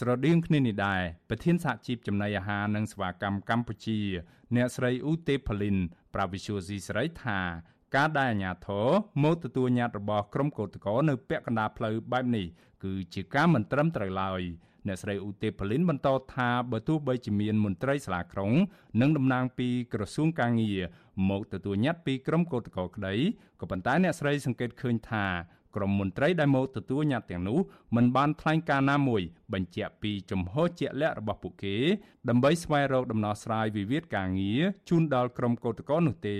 [0.00, 4.00] ស្រដៀងគ្នានេះដែរប្រធានសហជីពចំណីអាហារនិងសេវាកម្មកម្ពុជា
[4.56, 5.76] អ្នកស្រីឧទេផលីន
[6.14, 7.40] ប្រាវិសុយស៊ីស្រីថា
[7.96, 8.88] ការដែលអាជ្ញាធរ
[9.22, 12.46] មកទទួលញត្តិរបស់ក្រុមកោតក្រនៅពាក់កណ្ដាលផ្លូវបែបនេះ
[12.84, 14.42] គឺជាការមិនត្រឹមត្រូវឡើយ
[14.86, 18.52] អ្នកស្រីឧទេផលីនបន្តថាបើទោះបីជាមានមន្ត្រីសាលាក្រុង
[19.00, 20.80] និងតំណាងពីក្រសួងកាងារ
[21.30, 23.14] មកទទួលញត្តិពីក្រុមកោតក្រក្តី
[23.60, 25.26] ក៏ប៉ុន្តែអ្នកស្រីសង្កេតឃើញថា
[25.76, 27.58] ក្រុមមន្ត្រីដែលមកទទួលញត្តិទាំងនោះ
[27.96, 31.76] មិនបានថ្លែងការណ៍ណាមួយ បញ្ជាក់ពីជំហរជាក់លាក់របស់ពួកគេ
[32.28, 36.38] ដើម្បីស្វែងរកដំណោះស្រាយវិវាទការងារជូនដល់ក្រុមកោតក្រនោះទេ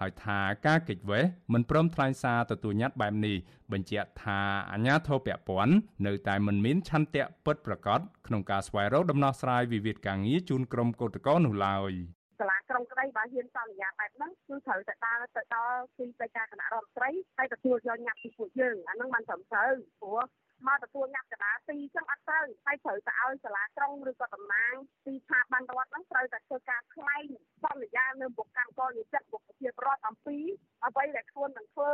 [0.00, 3.36] ហើយថាការកិច្ចវេះមិនព្រមថ្លែងសារទទួលញត្តិបែបនេះ
[3.72, 4.40] បញ្ជាក់ថា
[4.72, 5.74] អាញាធរពពន់
[6.06, 11.92] នៅតែមិនមានឆន្ទៈពិតប្រាកដក្នុងការស្វែងរកដំណោះស្រាយវិវាទការងារជូនក្រុមកោតក្រនោះឡើយ
[12.38, 20.20] សាលាក្រុងក្តីបើហ៊ានសន្យាបែបហ្នឹងគឺត្រូវតែដើរទៅដល់ទីប្រជការគណៈរដ្ឋមន្ត្រីហើយទទួលយកញ៉ាំពីពួកយើងអាហ្នឹងមិនត្រឹមត្រូវព្រោះ
[20.68, 24.74] មកទទួលញ៉ាំកដាទីចឹងអត់ទៅហើយត្រូវតែឲ្យសាលាក្រុងឬក៏តំណាង
[25.06, 27.24] ទីស្ថាប័នរដ្ឋហ្នឹងត្រូវតែធ្វើការខ្លែង
[27.64, 30.38] សន្យានៅមុខកម្មករនិស្សិតមុខប្រជាពលរដ្ឋអំពី
[30.84, 31.92] អ្វីដែលខ្លួននឹងធ្វើ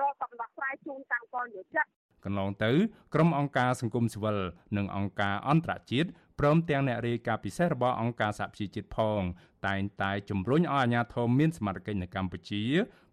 [0.00, 1.86] រកកំណត់ស្រាយជូនកម្មករនិស្សិត
[2.24, 2.70] កន្លងទៅ
[3.14, 4.38] ក្រុមអង្គការសង្គមស៊ីវិល
[4.76, 6.08] និងអង្គការអន្តរជាតិ
[6.40, 9.20] ព្រមទាំងអ្នករាយការណ៍ពិសេសរបស់អង្គការសហប្រជាជាតិផង
[9.66, 12.64] តែងតែជំរុញឲ្យអាជ្ញាធរមានសមត្ថកិច្ចនៅកម្ពុជា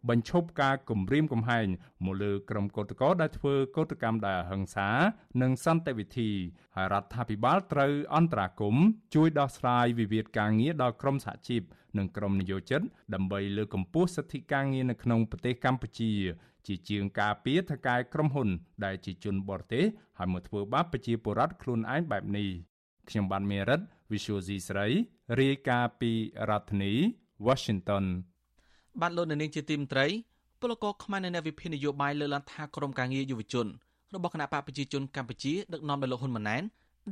[0.09, 1.67] បញ្ឈប់ការគំរាមកំហែង
[2.05, 4.89] មកលើក្រុមកោតក្រដែលធ្វើកោតកម្មដោយអហិង្សា
[5.41, 6.31] និងសន្តិវិធី
[6.75, 8.75] ហើយរដ្ឋាភិបាលត្រូវអន្តរាគម
[9.15, 11.61] ជួយដោះស្រាយវិវាទការងារដល់ក្រុមសហជីព
[11.97, 12.81] និងក្រុមនិយោជិត
[13.13, 16.11] ដើម្បីលើកកម្ពស់សិទ្ធិការងារនៅក្នុងប្រទេសកម្ពុជា
[16.67, 18.49] ជាជាងការពៀថកែក្រុមហ៊ុន
[18.85, 19.85] ដែលជាជនបរទេស
[20.17, 22.49] ហើយមកធ្វើបាបប្រជាពលរដ្ឋខ្លួនឯងបែបនេះ
[23.09, 24.87] ខ្ញុំបានមេរិត Visual C ស្រី
[25.39, 26.11] រាយការណ៍ពី
[26.49, 26.93] រដ្ឋធានី
[27.47, 28.05] Washington
[29.01, 30.07] បាទលោកនាងជាទីមត្រី
[30.59, 33.67] ពលករខ្មែរនៅអ្នកវិភាគនយោបាយលើកឡើងថាក្រមការងារយុវជន
[34.15, 36.63] របស់គណៈបកប្រជាជនកម្ពុជាដឹកនាំដោយលោកហ៊ុនម៉ាណែត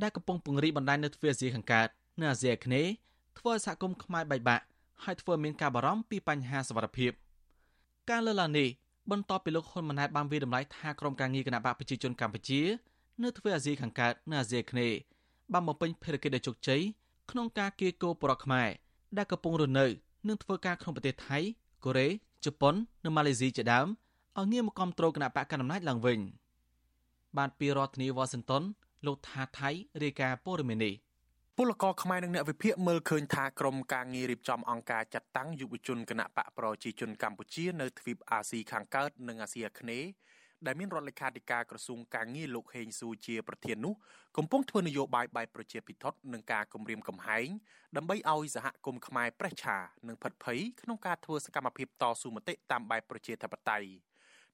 [0.02, 2.90] ដែលកំពុងពង្រីកបណ្ដាញនៅទ្វីបអាស៊ីខាងកើតនិងអាស៊ីអាគ្នេយ៍
[3.38, 4.64] ធ្វើឲ្យសហគមន៍ខ្មែរបែកបាក់
[5.04, 7.12] ហើយធ្វើឲ្យមានការបារម្ភពីបញ្ហាសុវត្ថិភាព
[8.10, 8.68] ការលើកឡើងនេះ
[9.10, 12.60] បន្ទាប់ពីលោកហ៊ុនម៉ាណែតបានវិតម្លៃថាក្រមការងារគណៈបកប្រជាជនកម្ពុជា
[13.22, 14.96] នៅទ្វីបអាស៊ីខាងកើតនិងអាស៊ីអាគ្នេយ៍
[15.52, 16.82] បានបំពេញភារកិច្ចដ៏ជោគជ័យ
[17.30, 18.68] ក្នុងការគៀកោបរតខ្មែរ
[19.16, 19.86] ដែលកំពុងរស់នៅ
[20.28, 21.38] និងធ្វើការក្នុងប្រទេសថៃ
[21.84, 22.08] កូរ៉េ
[22.44, 23.86] ជប៉ុននិងម៉ាឡេស៊ីជាដើម
[24.38, 26.18] ឲ្យងាកមកគ្រប់គ្រងគណៈបកកណ្ដាលអំណាចឡើងវិញ
[27.36, 28.62] បានពីរដ្ឋធានីវ៉ាស៊ីនតោន
[29.06, 29.70] លោកថាថៃ
[30.02, 30.94] រាយការណ៍ព័ត៌មាននេះ
[31.56, 40.08] ពលករខ្មែរនិងអ្នកវិភាគមើលឃើញថាក្រមការងាររៀបចំអង្គការចាត់តាំងយុវជនគណៈបកប្រជាជនកម្ពុជានៅទ្វីបអាស៊ីខាងកើតនិងអាស៊ីអាគ្នេយ៍
[40.66, 43.94] ដែលមានរដ្ឋលេខាធិការក្រសួងការងារលោកហេងស៊ូជាប្រធាននោះ
[44.36, 47.48] កំពុងធ្វើនយោបាយបែបប្រជាពិធដ្ឋនិងការគម្រាមកំហែង
[47.96, 49.76] ដើម្បីឲ្យសហគមន៍ខ្មែរប្រេះឆា
[50.08, 53.88] និងផិតភ័យក្នុងការធ្វើសកម្មភាពតស៊ូមតិតាមបែបប្រជាធិបតេយ្យ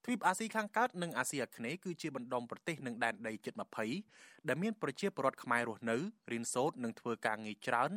[0.04, 3.54] ទ្វីបអាស៊ីខាងកើតនិងអាស៊ីអាគ្នេយ៍គឺជាបណ្ដុំប្រទេសនិងដែនដីជិត
[4.00, 5.96] 20ដែលមានប្រជាពលរដ្ឋខ្មែររស់នៅ
[6.32, 7.90] រៀនសូត្រនិងធ្វើការងារច្រើន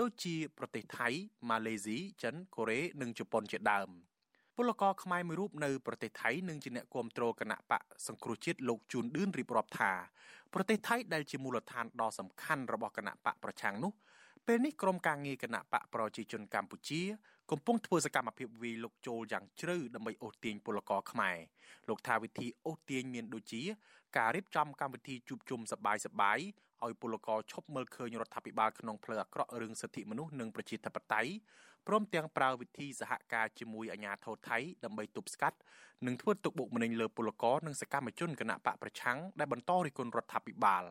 [0.00, 1.08] ដូចជាប្រទេសថៃ
[1.50, 3.90] ម៉ាឡេស៊ីចិនកូរ៉េនិងជប៉ុនជាដើម។
[4.58, 9.92] ពលករខ្មែរមួយរូបនៅប្រទេសថៃនិងជាអ្នកគ្រប់គ្រងគណៈបកសង្គ្រោះជាតិលោកជួនឌឿនរៀបរាប់ថា
[10.54, 13.92] ប្រទេសថៃដែលជាមូលដ្ឋានដ៏សំខាន់របស់គណៈបកប្រឆាំងនោះ
[14.46, 17.00] ពេលនេះក្រុមការងារគណៈបកប្រជាជនកម្ពុជា
[17.50, 21.36] កំពុងធ្វើសកម្មភាពវាយលុកចូលយ៉ាងជ្រៅដើម្បីអូសទាញពលករខ្មែរ
[21.88, 23.62] លោកថាវិធីអូសទាញមានដូចជា
[24.16, 26.38] ការរៀបចំកម្មវិធីជួបជុំសបាយសបាយ
[26.84, 31.32] ឲ្យពលករឈប់មើលឃើញរដ្ឋាភិបាលក្នុងផ្លូវអាក្រក់រឿងសិទ្ធិមនុស្សនិងប្រជាធិបតេយ្យ
[31.86, 35.58] ព្រមទាំងប្រើវិធីសហការជាមួយអាជ្ញាធរថៃដើម្បីទប់ស្កាត់
[36.06, 40.84] និងធ្វើទុកបុកម្នេញលើពលករនិងសកម្មជនគណៈបកប្រឆាំងដែលបន្តរិះគន់រដ្ឋាភិបាល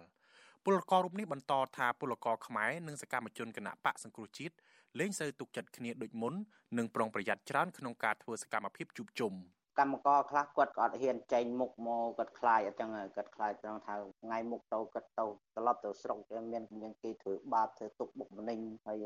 [0.66, 4.56] ពលកររូបនេះបន្តថាពលករខ្មែរនិងសកម្មជនគណៈបកសង្គ្រោះជាតិ
[5.00, 6.34] លែងសូវទុកចិត្តគ្នាដូចមុន
[6.78, 9.34] និងប្រុងប្រយ័ត្នច្រើនក្នុងការធ្វើសកម្មភាពជួបជុំ។
[9.80, 16.18] កម្មករខ្លះគាត់ក៏អត់ហ៊ានចេញមុខមកគាត់ខ្លាចអញ្ចឹងគាត់ខ្លាចត្រង់ថាថ្ងៃមុខទៅគាត់ទៅត្រឡប់ទៅស្រុក
[16.52, 19.06] មានមានគេធ្វើបាបធ្វើទុកបុកម្នេញហើយ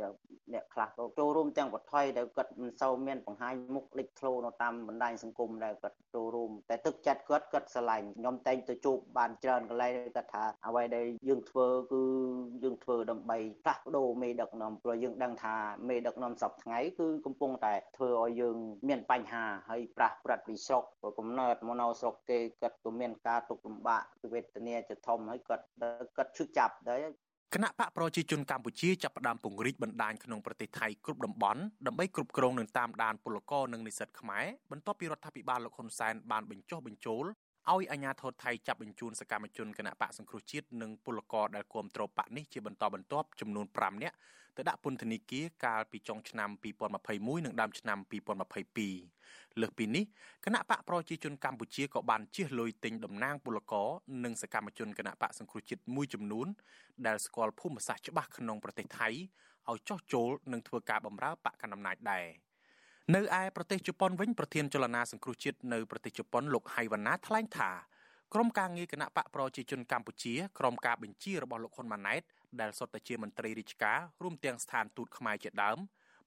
[0.53, 12.01] អ្នកខ្លះក៏ចូលរួមទាំងបថុយដែលគាត់មិនសូវមានបង្ហាញមុខលេចធ្លោនៅតាមបណ្ដាញសង្គមដែលគាត់ចូលរួមតែទឹកចិត្តគាត់គាត់ស្រឡាញ់ខ្ញុំតែងទៅជួបបានច្រើនកន្លែងគាត់ថាអ្វីដែលយើងធ្វើគឺ
[12.63, 15.55] យើងធ្វើដើម្បីផ្លាស់ប្ដូរមេដឹកនាំព្រោះយើងដឹងថា
[15.89, 20.83] មេដឹកនាំសពថ្ងៃគឺកំពុងតែធ្វើឲ្យយើងមានបញ្ហាហើយប្រាស់ប្រាត់ពីស្រុក
[21.19, 25.65] កំណើតមកនៅស្រុកគេគាត់ក៏មានការទុកលំបាកវេទនាជាធំហើយគាត់
[26.17, 27.05] គាត់ឈឺចាប់ដែរ
[27.55, 37.25] គណៈបកប្រជាជនកម្ពុជាចាប់ផ្ដើមពង្រីកបណ្ដាញក្នុងប្រទេសថៃគ្រប់តំបន់ដើម្បីគ្រប់គ្រងនិងតាមដានពលករនិងនិស្សិតខ្មែរបន្ទាប់ពីរដ្ឋាភិបាលលោកហ៊ុនសែនបានបញ្ចុះបញ្ចូល
[37.73, 44.15] ឲ្យអាជ្ញាធរថៃចាប់បញ្ជូនសកម្មជនគណៈបកសង្គ្រោះជាតិនិងពលករដែលគាំទ្របកនេះជាបន្តបន្ទាប់ចំនួន5នាក់
[44.57, 46.49] ទៅដាក់ពន្ធនាគារកាលពីចុងឆ្នាំ
[46.97, 47.97] 2021និងដើមឆ្នាំ
[48.79, 50.03] 2022លើសពីនេះ
[50.45, 53.89] គណៈបកប្រជាជនកម្ពុជាក៏បានជៀសលុយទិញតំណាងពលករ
[54.23, 56.47] និងសកម្មជនគណៈបកសង្គ្រោះជាតិមួយចំនួន
[57.07, 59.07] ដែលស្គាល់ភូមិសាស្ត្រច្បាស់ក្នុងប្រទេសថៃ
[59.69, 62.48] ឲ្យចោះចូលនិងធ្វើការបម្រើបកកណ្ដាលអំណាចដែរ
[63.15, 67.71] នៅឯប្រទេសជប៉ុនវិញប្រធានចលនាសង្គ្រោះជាតិនៅប្រទេសជប៉ុនលោកហៃវណ្ណាថ្លែងថា
[68.33, 72.21] ក្រុមការងារគណៈបកប្រជាជនកម្ពុជាក្រុមការបញ្ជារបស់លោកហ៊ុនម៉ាណែត
[72.59, 75.77] ដែលសុទ្ធតែជាមន្ត្រីរាជការរួមទាំងស្ថានទូតខ្មែរជាដើម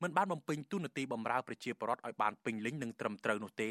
[0.03, 3.71] មិនបានបំពេញតួនាទីបម្រើប្រជាពលរដ្ឋឲ្យបានពេញលេញនិងត្រឹមត្រូវនោះទេ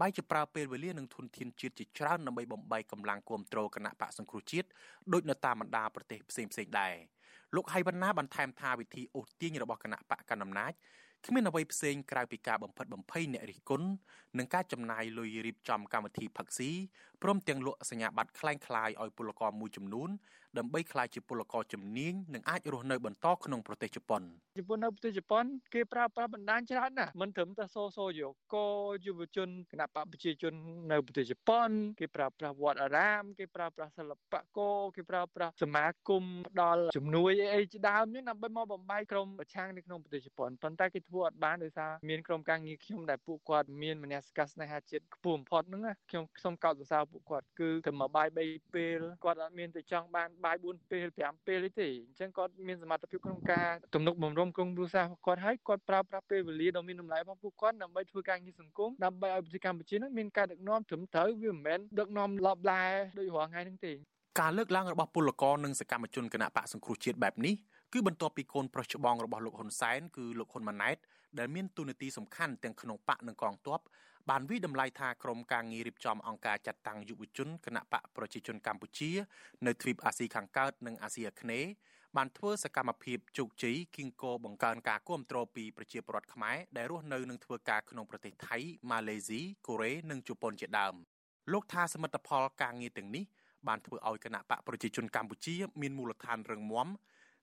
[0.00, 4.68] បែរជាប្រើពេលវេលានិងធនធានជាតិជាច្រើនដើម្បីបំបីកម្លាំងគ្រប់គ្រងគណៈបកសង្គ្រោះជាតិ
[5.12, 6.94] ដូចនៅតាមបណ្ដាប្រទេសផ្សេងៗដែរ
[7.54, 10.72] លោកហៃវណ្ណាបន្ថែមថាវិធីអូសទាញរបស់គណៈបកកណ្ដាលអំណាច
[11.25, 13.87] គ្មានអ្វីផ្សេងក្រៅពីការបំផិតបំភ័យអ្នករិះគន់
[14.37, 16.71] និងការចំណាយលុយរៀបចំកម្មវិធីផឹកស៊ី
[17.21, 20.09] ព្រមទាំងលក់សញ្ញាបត្រคล้ายៗឲ្យពលករមួយចំនួន
[20.58, 24.22] ដើម្បីក្លាយជាពលករជំនាញនិងអាចរស់នៅបន្តក្នុងប្រទេសជប៉ុន
[24.58, 25.44] ជប៉ុននៅប្រទេសជប៉ុន
[25.74, 28.56] គេប្រើប្រាស់បណ្ដាញច្រើនណាស់មិនត្រឹមតែសូសូយោក
[29.06, 30.52] យុវជនគណៈបកប្រជាជន
[30.92, 31.68] នៅប្រទេសជប៉ុន
[32.00, 62.82] គេប្រើប្រាស់វត្តអារាម គេប្រើប្រាស់សិល្បករគេប្រើប្រាស់សមាគមផ្ដល់ជំនួយអីអីជាដើមនេះដើម្បីមកបំបីក្រុមប្រឆាំងនៅក្នុងប្រទេសជប៉ុនប៉ុន្តែគេធ្វើអត់បានដោយសារមានក្រុមការងារខ្ញុំដែលពួកគាត់មានមនសិការស្នេហាជាតិខ្ពស់បំផុតហ្នឹងខ្ញុំសូមកោតសរសើរពួកគាត់គឺទៅមកបាយ3ពេលគាត់អត់មានទៅចង់បានបាយ4ពេល5ពេលទេអញ្ចឹងគាត់មានសមត្ថភាពក្នុងការទំនុកបំរុងក្រុមគ្រួសារគាត់ហើយគាត់ប្រើប្រាស់ពេលវេលាដ៏មានតម្លៃរបស់ពួកគាត់ដើម្បីធ្វើការងារសង្គមដើម្បីឲ្យប្រទេសកម្ពុជានឹងមានការដឹកនាំត្រឹមត្រូវវាមិនមែនដឹកនាំលបឡា
[63.18, 63.92] ដោយរាល់ថ្ងៃហ្នឹងទេ
[64.40, 67.54] ការលើកឡើងរបស់ពលករនិងសកម្មជនគណៈបកសង្គ្រោះជាតិបែបនេះ
[67.92, 70.96] គឺបន្ទាប់ពីកូនប្រុសច្បងរបស់លោកហ៊ុនសែនគឺលោកហ៊ុនម៉ាណែត
[71.38, 73.80] ដែលមានទូនាទីសំខាន់ទាំងក្នុងបកនិងកងទ័ព
[74.28, 79.10] បានវិដំឡៃថាក្រុមការងាររៀបចំអង្គការចាត់តាំងយុវជនគណៈបកប្រជាជនកម្ពុជា
[79.66, 81.70] នៅទ្វីបអាស៊ីខាងកើតនិងអាស៊ីអាគ្នេយ៍
[82.16, 88.58] បានធ្វើសកម្មភាពជោគជ័យគីងកោបង្កើនការគ្រប់គ្រងពីប្រជាពលរដ្ឋខ្មែរដែលរស់នៅនិងធ្វើការក្នុងប្រទេសថៃ
[88.90, 90.94] ម៉ាឡេស៊ីកូរ៉េនិងជប៉ុនជាដើម
[91.52, 93.24] លោកថាសមិទ្ធផលការងារទាំងនេះ
[93.68, 96.88] បានធ្វើឲ្យគណៈបកប្រជាជនកម្ពុជា មានមូលដ្ឋានរឹងមាំ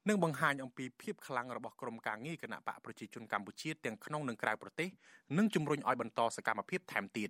[0.07, 4.89] និងបង្ហាញអំពីភាពខ្លាំងរបស់ក្រុមការងារគណៈបកប្រជាជនកម្ពុជាទាំងក្នុងនិងក្រៅប្រទេស
[5.37, 7.29] និងជំរុញឲ្យបន្តសកម្មភាពថែមទៀត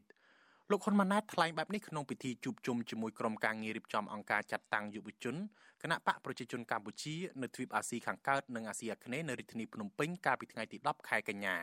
[0.71, 5.35] លោកហ៊ុនម៉ាណែតថ្លែងបែបនេះក្នុងពិធីជួបជុំជាមួយក្រុមការងាររៀបចំអង្គការចាត់តាំងយុវជន
[5.83, 11.57] គណៈបកប្រជាជនកម្ពុជានៅទ្វីបអាស៊ីខាងកើតនិងអាស៊ីអាគ្នេយ៍នៅរាជធានីភ្នំពេញកាលពីថ្ងៃទី10ខែកញ្ញា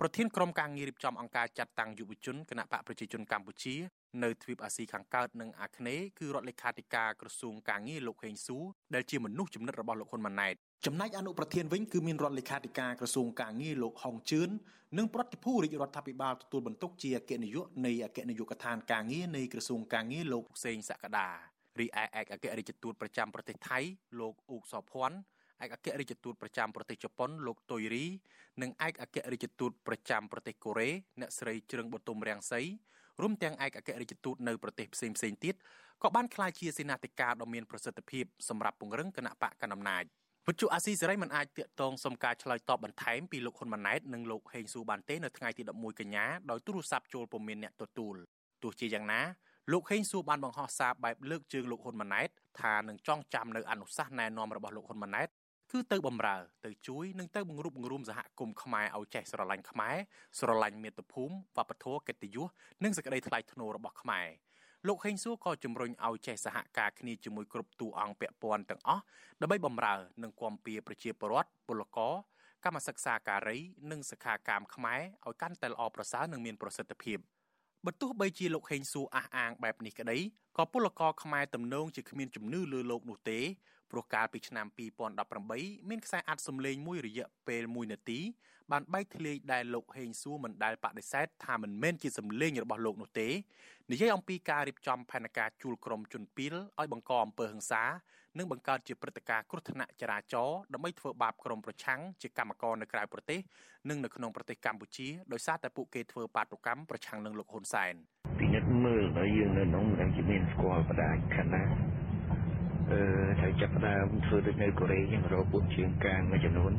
[0.00, 3.74] ប្រធានក្រុមការងាររៀបចំអង្គការចាត់តាំងយុវជនគណៈបកប្រជាជនកម្ពុជា
[4.22, 8.58] នៅទ្វីបអាស៊ីខាងកើតនិងអាគ្នេយ៍គឺរដ្ឋលេខាធិការក្រសួងការងារលោកហេងស៊ូ
[8.94, 10.54] ដែលជាមនុស្សចំណិតរបស់លោកហ៊ុនម៉ាណែត
[10.86, 14.48] ចំណែកអនុប្រធានវិញគឺមានរដ្ឋលេខាធិការក្រសួងការងារលោកហុងជឿន
[14.98, 21.28] និងប្រតិភូរាជរដ្ឋាភិបាលទទួលបន្ទុកជាអគ្គនាយកនៃអគ្គនាយកដ្ឋានការងារនៃក្រសួងការងារលោកសេងសក្តា
[21.80, 23.78] រីឯឯកអគ្គរដ្ឋទូតប្រចាំប្រទេសថៃ
[24.20, 25.18] លោកអ៊ូកសភ័ណ្ឌ
[25.64, 28.06] ឯកអគ្គរដ្ឋទូតប្រចាំប្រទេសជប៉ុនលោកតុយរី
[28.62, 30.88] និងឯកអគ្គរដ្ឋទូតប្រចាំប្រទេសកូរ៉េ
[31.20, 32.60] អ្នកស្រីជ្រឹងបទុមរាំងសី
[33.22, 35.54] រួមទាំងឯកអគ្គរដ្ឋទូតនៅប្រទេសផ្សេងផ្សេងទៀត
[36.02, 40.04] ក៏បានក្លាយជាសេនាធិការដ៏មានប្រសិទ្ធភាពសម្រាប់ពង្រឹងគណៈបកកណ្ដាលអំណាច
[40.46, 48.16] វិទ្យុអាស៊ីសេរីមិនអាចតាកតងសុំការឆ្លើយតបបន្ថែមពីលោកហ៊ុនម៉ាណែតនិងលោកហេងស៊ូបានទេនៅថ្ងៃទី11កញ្ញាដោយទូរស័ព្ទចូលពុំមានអ្នកទទួល
[48.62, 49.20] ទោះជាយ៉ាងណា
[49.72, 52.28] លោកហេងសួរបានបង្ហោះសារបែបលើកជើងលោកហ៊ុនម៉ាណែត
[52.60, 55.28] ថានឹងចងចាំនៅអនុសាសន៍ណែនាំរបស់លោកហ៊ុនម៉ាណែត
[55.72, 59.96] គឺទៅបំរើ ទៅជួយនិងទៅបង្រួបបង្រួមសហគមន៍ខ្មែរឲ្យចេះស្រឡាញ់ខ្មែរ
[60.38, 62.48] ស្រឡាញ់មាតុភូមិវប្បធម៌កិត្តិយស
[62.84, 64.28] និងសេចក្តីថ្លៃថ្នូររបស់ខ្មែរ
[64.86, 69.02] លោកហេងសួរក៏ជំរុញឲ្យចេះសហការគ្នាជាមួយគ្រប់តួអង្គពាក់ព័ន្ធទាំងអស់
[69.40, 72.14] ដើម្បីបំរើនិងគាំពៀប្រជាពលរដ្ឋពលករ
[72.64, 73.58] កម្មសិក្សាការី
[73.90, 77.20] និងសិក្ខាកាមខ្មែរឲ្យកាន់តែល្អប្រសើរនិងមានប្រសិទ្ធភាព។
[77.86, 80.18] បើទោះបីជាលោកហេងសួរអះអាងបែបនេះក្តី
[80.56, 83.40] ក៏ពលករខ្មែរទំនងជាគ្មានជំនឿលើលោកនោះទេ
[83.90, 84.66] ព្រោះកាលពីឆ្នាំ
[85.28, 88.20] 2018មានខ្សែអាត់សម្លេងមួយរយៈពេល1នាទី
[88.72, 93.28] បានបែកធ្លាយដែលលោកហេងសួរមិនដែលបដិសេធថាមិនមែនជាសម្លេងរបស់លោកនោះទេ
[93.92, 97.84] និយាយអំពីការរៀបចំផែនការជួលក្រុមជនពីលឲ្យបង្កអំពើហិង្សា
[98.38, 103.40] និងបង្កើតជាព្រឹត្តិការណ៍គ្រោះថ្នាក់ចរាចរណ៍ដើម្បីធ្វើបាបក្រុមប្រឆាំងជាកម្មករនៅក្រៅប្រទេស
[103.88, 107.94] និងនៅក្នុងប្រទេសកម្ពុជាដោយសារតែពួកគេធ្វើបាតុកម្មប្រឆាំងនឹងលោកហ៊ុនសែន
[108.40, 111.97] ពិនិត្យមើលដល់យើងនៅក្នុងនឹងជាមានស្គាល់បដាខណៈអឺ
[112.90, 116.72] ត្រូវចាប់ផ្ដើមធ្វើដូចនៅកូរ៉េចឹងរកពួកជាងកាងមួយចំនួន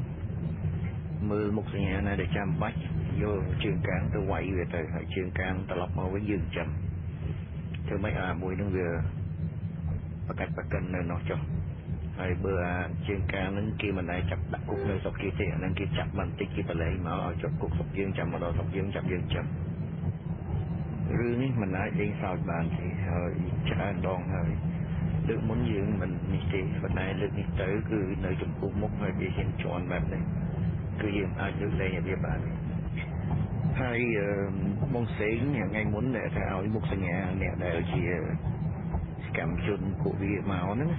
[1.29, 2.77] មើលមុខសញ្ញាណាដែលចាំបាច់
[3.21, 6.69] យកជើងកាងទៅវាយវាទៅហើយជើងកាងត្រឡប់មកវិញយើងចាំ
[7.87, 8.87] ធ្វើម៉េចអាមួយនឹងវា
[10.27, 11.39] ប្រកាច់ប្រកិននៅនោះចុះ
[12.19, 19.45] ហើយបើអាជើងកាងនឹងគេមិនដែលចាប់ដាក់គុកនៅស្រុកគេទេអានឹងគេចាប់បន្តិចគេបលែងមកឲ្យជាប់គុកស្រុកយើងចាំមកដល់ស្រុកយើងចាប់យើងចាំ
[21.19, 23.31] រឿងនេះមិនអាចលេងសើចបានទេហើយ
[23.69, 24.51] ច្រើនដងហើយ
[25.29, 30.23] លើកមុនយើងមិននេះទេប៉ុន្តែលើកនេះទៅគឺនៅចំពោះមុខហើយវាហ៊ានជន់បែបនេះ
[31.01, 32.39] គឺយើងអាចលើកលែងឲ្យវាបាន
[33.81, 33.99] ហើយ
[34.93, 38.03] បងសេងថ្ងៃមុនដែលថាឲ្យមុខសញ្ញាអ្នកដែលជា
[39.37, 40.91] កម្មជនពួកវាមកហ្នឹង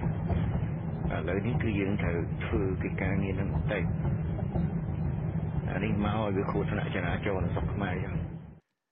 [1.13, 3.79] ឥឡូវនេះគឺយើងត្រូវធ្វើកិច្ចការងារនឹងតែ
[5.73, 8.15] អានេះមកឲ្យវាគ្រោះថ្នាក់ចរាចរណ៍នៅស្រុកខ្មែរចឹង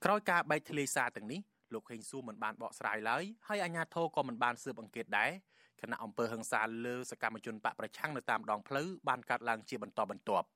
[0.05, 1.41] ក្រោយការបែកធ្លាយសារទាំងនេះ
[1.75, 5.31] លោកហេងសួរមិនបានបកស្រាយឡើយហើយអាជ្ញាធរក៏មិនបានស៊ើបអង្កេតដែរ
[5.81, 10.47] គណៈអង្គើហឹង្សាលើសកម្មជនបកប្រឆាំងនៅតាមដងផ្លូវបានកើតឡើងជាបន្តបន្ទាប់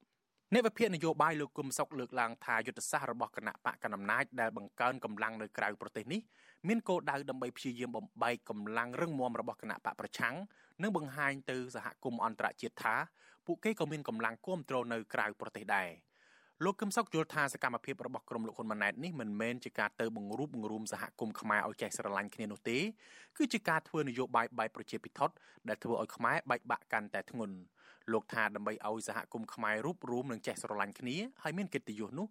[0.55, 6.21] អ្នកវិភាគនយោបាយលោកគុំសុកលើកឡើងថាយុទ្ធសាស្ត្ររបស់គណៈបកកណ្ដាលអំណាចដែលបង្កើនកម្លាំងនៅក្រៅប្រទេសនេះ
[6.69, 10.35] មានគោលដៅដើម្បីព្យាយាមបំបែកកម្លាំងរឹងមាំរបស់គណៈបកប្រឆាំង
[10.83, 12.95] និងបង្ហាញទៅសហគមន៍អន្តរជាតិថា
[13.47, 15.89] ពួកគេក៏មានកម្លាំងគ្រប់គ្រងនៅក្រៅប្រទេសដែរ
[16.65, 22.79] លោកកឹមសុខយល់ថាសកម្មភាពរបស់ក្រុមលោកហ៊ុនម៉ាណែតនេះមិនមែនជាការទៅបង្រួបបង្រួមសហគមន៍ខ្មែរឲ្យចេះស្រឡាញ់គ្នានោះទេ
[23.37, 25.35] គឺជាការធ្វើនយោបាយបែបប្រជាពិធដ្ឋ
[25.69, 27.55] ដែលធ្វើឲ្យខ្មែរបែកបាក់កាន់តែធ្ងន់
[28.13, 32.27] លោកថាដើម្បីឲ្យសហគមន៍ខ្មែររួបរวมនិងចេះស្រឡាញ់គ្នាហើយមានកិត្តិយសនោះ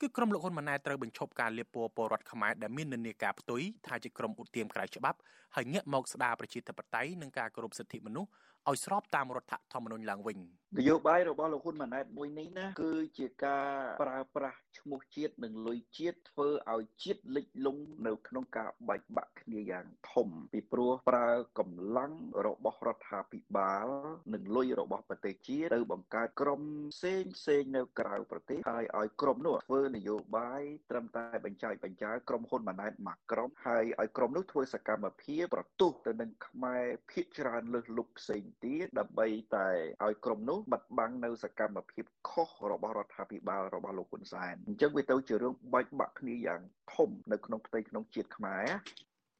[0.00, 5.18] គឺក្រុមលោកហ៊ុនម៉ាណែតត្រូវបញ្ឈប់ការលៀបពណ៌ពលរដ្ឋខ្មែរដែលមាននិន្នាការផ្ទុយថាជាក្រុមឧទាមក្រៅច្បាប់
[5.56, 8.30] ហើយងាកមកស្ដារប្រជាធិបតេយ្យនិងការគោរពសិទ្ធិមនុស្ស
[8.70, 10.38] ឲ្យស្របតាមរដ្ឋធម្មនុញ្ញឡើងវិញ
[10.78, 13.68] នយោបាយរបស់លោកហ៊ុនម៉ាណែតមួយនេះណាគឺជាការ
[14.02, 22.12] ប្រើប្រាស់ឈ្មោះជាតិនិងលុយជាតិធ្វើឲ្យជាតិលិចលង់នៅក្នុងការបែកបាក់គ្នាយ៉ាងធំពីព្រោះប្រើកម្លាំង
[22.46, 23.86] របស់រដ្ឋាភិបាល
[24.34, 26.60] និងលុយរបស់ប្រទេសជាតិទៅបង្កើតក្រុម
[26.94, 39.26] ផ្សេងផ្សេងនៅក្រៅប្រទេសហើយឲ្យក្រុមនោះធ្វើនយោបាយត្រឹមតែបញ្ចាយបញ្ចាក្រុមហ៊ុនម៉ាណែតមួយក្រុមហើយឲ្យក្រុមនោះធ្វើសកម្មភាពប្រទុះទៅនឹងខ្មែរភៀកច្រើនលើសលុបផ្សេងទៀតដើម្បី
[39.56, 39.68] តែ
[40.04, 46.60] ឲ្យក្រុមនោះបាត់បង់នៅសកម្មភាពខុសរបស់រដ្ឋាភិបាលរបស់លោកហ៊ុនសែនអញ្ចឹងវាទៅជារឿងបែកបាក់គ្នាយ៉ាង
[46.94, 48.66] ធំនៅក្នុងផ្ទៃក្នុងជាតិខ្មែរ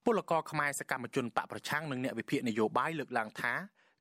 [0.07, 3.53] ពលករខ្មែរសកម្មជនបកប្រឆាំងនិងអ្នកវិភាគនយោបាយលើកឡើងថា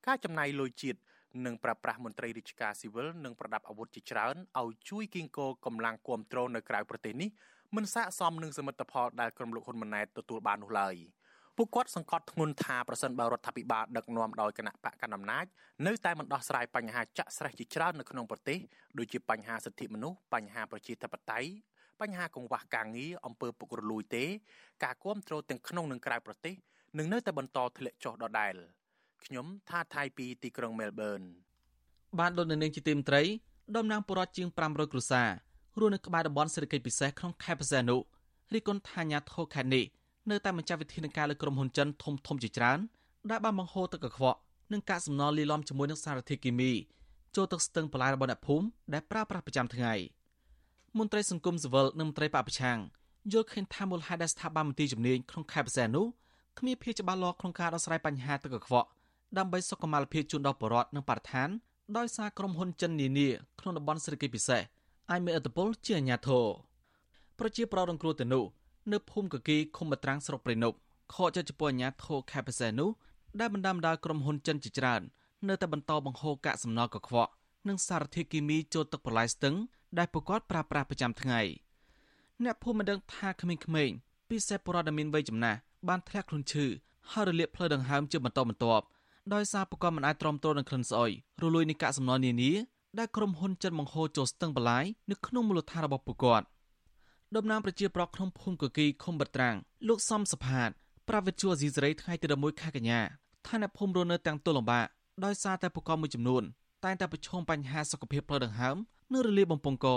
[0.08, 1.00] ការចំណាយលុយជាតិ
[1.46, 7.30] និងប្រប្រាស់មន្ត្រីរាជការស៊ីវិលនិងប្រដាប់អាវុធជាច្រើនឲ្យជួយគៀងគរកម្លាំងគ្រប់គ្រងនៅក្រៅប្រទេសនេះ
[7.76, 10.96] មិនស័ក្តិសមនឹងសមិទ្ធផលដែលក្រុមលោកហ៊ុនម៉ាណែតទទួលបាននោះឡើយ។
[11.58, 15.46] ពួកគាត់សង្កត់ធ្ងន់ថាប្រសិនបើរដ្ឋាភិបាលដឹកនាំដោយគណៈបកកណ្ដាលអំណាច
[15.88, 18.60] នៅតែមិនដោះស្រាយបញ្ហាចាក់ស្រេះជាច្រើននៅក្នុងប្រទេស
[18.98, 21.50] ដូចជាបញ្ហាសិទ្ធិមនុស្សបញ្ហាប្រជាធិបតេយ្យ
[22.02, 24.26] បញ្ហាកង្វះការងារអំពើពុករលួយទេ
[24.84, 26.56] ការគ្រប់គ្រងទាំងក្នុងនិងក្រៅប្រទេស
[26.98, 28.54] នឹងនៅតែបន្តធ្លាក់ចុះដដែល
[29.26, 31.22] ខ្ញុំថាថៃពីទីក្រុងមែលប៊ន
[32.20, 33.22] បានលោកនៅនាងជាទីមត្រី
[33.78, 35.30] ដំណាងបុរដ្ឋជាង500គ្រួសារ
[35.80, 37.98] រស់នៅក្បែរតំបន់សេដ្ឋកិច្ចពិសេសក្នុងខេត្តបរសែនុ
[38.54, 39.86] រីគុណថាញាធរខេត្តនេះ
[40.30, 42.80] នៅតែបញ្ចប់វិធានការលើក្រុមហ៊ុនចិនធំធំជាច្រើន
[43.32, 44.40] ដែលបានបង្ហូរទឹកកខ្វក់
[44.72, 46.72] និងកាកសំណល់លាយឡំជាមួយនឹងសារធាតុគីមី
[47.36, 49.94] ចូលទឹកស្ទឹងបន្លាយរបស់អ្នកភូមិដែលប្រើប្រាស់ប្រចាំថ្ងៃ
[50.98, 52.80] មន្ត្រីសង្គមស៊ីវិលនិងមន្ត្រីបពប្រឆាំង
[53.34, 56.06] យល់ឃើញថាមូលហេតុដែលស្ថាប័នមន្ទីរជំនាញក្នុងខេត្តបរសែននោះ
[56.60, 58.88] គ្មានភាពច្បាស់លាស់ក្នុងការដោះស្រាយបញ្ហាទឹកកខ្វក់
[59.38, 61.50] ដើម្បីសុខុមាលភាពជូនដល់ប្រជាពលរដ្ឋនិងបរិស្ថាន
[61.98, 64.62] ដោយសារក្រុមហ៊ុនចិននានាក្នុងតំបន់សេដ្ឋកិច្ចពិសេស
[65.12, 66.46] អាចមានឥទ្ធិពលជាអាញាធរ
[67.40, 68.44] ប្រជាប្រដ្ឋរងគ្រោះទៅនោះ
[68.92, 70.78] នៅភូមិកគីឃុំបត្រាំងស្រុកព្រៃនប់
[71.14, 72.90] ខកចិត្តចំពោះអាញាធរខេបពិសេសនោះ
[73.40, 75.02] ដែលបណ្ដាំដាលក្រុមហ៊ុនចិនជាច្រើន
[75.48, 77.32] នៅតែបន្តបង្ហូរកាកសំណល់កខ្វក់
[77.68, 79.56] និងសារធាតុគីមីចូលទឹកប្រឡាយស្ទឹង
[79.98, 81.42] ដែលប្រកាសប្រើប្រាស់ប្រចាំថ្ងៃ
[82.44, 83.54] អ្នកភូមិមិនដឹងថាក្មេ
[83.88, 83.96] ងៗ
[84.30, 86.66] ពិសេសពលរដ្ឋដែលមានវ័យចំណាស់បានធ្លាក់ខ្លួនឈឺ
[87.12, 88.86] ហើយរលាកផ្លូវដង្ហើមជាបន្តបន្ទាប់
[89.34, 91.12] ដោយសារប្រកបមិនអាចទ្រាំទ្រនឹងក្លិនស្អុយ
[91.44, 92.52] រលួយនៃកាកសំណល់នានា
[93.00, 96.46] ដែលក្រុមហ៊ុនចិនបង្ហូរចូលស្ទឹងបលាយនៅក្នុងមូលដ្ឋានរបស់ពួកគាត់
[97.36, 99.56] តំណាងប្រជាប្រដ្ឋក្នុងភូមិកគីឃុំបត្រាំង
[99.88, 100.70] លោកសំសផាត
[101.10, 103.00] ប្រាវិទ្យាអេស៊ីសេរីថ្ងៃទី11ខែកញ្ញា
[103.48, 104.88] ថាអ្នកភូមិរស់នៅទាំងទល់លំបាក
[105.26, 106.44] ដោយសារតែប្រកបមួយចំនួន
[106.84, 108.76] តែងតែប្រឈមបញ្ហាសុខភាពផ្លូវដង្ហើម
[109.14, 109.88] និងរលាកបំពង់ក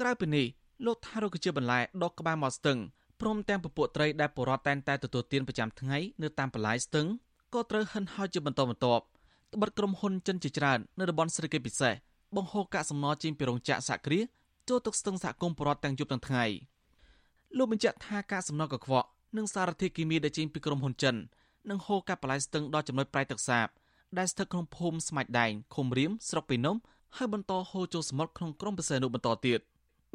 [0.00, 0.46] ក្រៅពីនេះ
[0.86, 2.78] លោកថារោគជាបន្លែដកក្បាលមកស្ទឹង
[3.20, 7.06] ព្រមទាំងពពួកត្រីដែលបរដ្ឋតែងតែទទួលទានប្រចាំថ្ងៃនៅតាមបន្លាយស្ទឹង
[7.54, 9.04] ក៏ត្រូវហិនហោចជាបន្តបន្ទាប់
[9.54, 11.94] ត្បិតក្រុមហ៊ុនចិនជាច្រើននៅតំបន់សេដ្ឋកិច្ចពិសេស
[12.36, 14.24] បង្ហូរកាកសំណល់ចេញពីរោងចក្រសហគ្រាស
[14.68, 16.44] ចូលទឹកស្ទឹងសហគមន៍បរដ្ឋទាំងយប់ទាំងថ្ងៃ
[17.56, 21.14] លោកបញ្ជាក់ថាការសំណល់កខ្វក់និងសារធាតុគីមីដែលចេញពីក្រុមហ៊ុនចិន
[21.70, 23.66] នឹងហូរកាត់បន្លាយស្ទឹងដល់ចំណុចប្រៃទឹកសាប
[24.18, 26.76] ដែលស្ថិតក្នុងភូមិស្មាច់ដែងឃុំរៀមស្រុកពីនំ
[27.16, 29.60] ហើយបន្តហូរចូលសមុទ្រក្នុងក្រុងបរសេនុបន្តទៀត។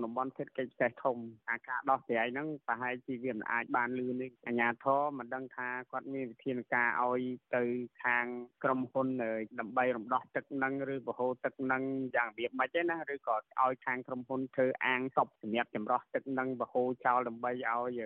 [0.04, 1.18] តំបន់សេដ្ឋកិច្ចពិសេសធំ
[1.50, 7.22] អាការដោះស្រាយហ្នឹងប្រហែលជាវាមិនអាចបានលឿនទេអាជ្ញាធរមិនដឹងថាគាត់មានវិធានការឲ្យ
[7.56, 7.64] ទៅ
[8.04, 8.26] ខាង
[8.64, 9.08] ក្រុមហ៊ុន
[9.60, 11.84] ដើម្បីរំដោះទឹកហ្នឹងឬបហូរទឹកហ្នឹង
[12.16, 18.02] យ៉ាងរបៀបម៉េចទេណាឬក៏ឲ្យខាងក្រុមហ៊ុនធ្វើអាងសពសម្រាប់ចម្រោះទឹកហ្នឹងបហូរចោលដើម្បីឲ្យ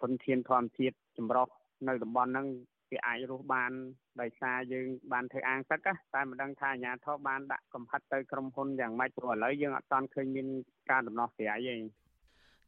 [0.00, 1.48] ធនធានធម្មជាតិចម្រោះ
[1.88, 2.46] នៅតំបន់ហ្នឹង
[2.90, 3.72] វាអាចរស់បាន
[4.20, 5.80] ដោយសារយើងបានធ្វើអាងទឹក
[6.14, 10.46] តែមិនដឹងថាអាជ្ញាធរបានដាក់កំហិតទៅក្រុមហ៊ុនយ៉ាងម៉េចព្រោះឥឡូវយើងអត់ទាន់ឃើញមាន
[10.90, 11.76] ការដំណោះស្រាយទេ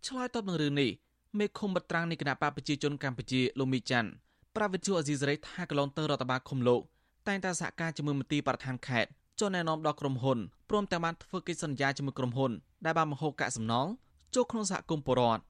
[0.07, 0.91] ឆ្លើយតបនឹងរឿងនេះ
[1.39, 4.11] មេឃុំបត្រាំងនៃគណៈបកប្រជាជនកម្ពុជាលោកមីច័ន្ទ
[4.57, 6.81] ប្រាវិទ្យាអេស៊ីសរ៉ៃថាកន្លងទៅរដ្ឋបាលឃុំលោក
[7.29, 9.11] តែងតែសហការជាមួយមន្ទីរបរដ្ឋានខេត្ត
[9.41, 10.39] ចុះណែនាំដល់ក្រុមហ៊ុន
[10.71, 12.53] ព្រមទាំងបានធ្វើកិច្ចសន្យាជាមួយក្រុមហ៊ុន
[12.85, 13.91] ដែលបានបង្ហូរកាកសំណល់
[14.35, 15.43] ចូលក្នុងសហគមន៍ពលរដ្ឋ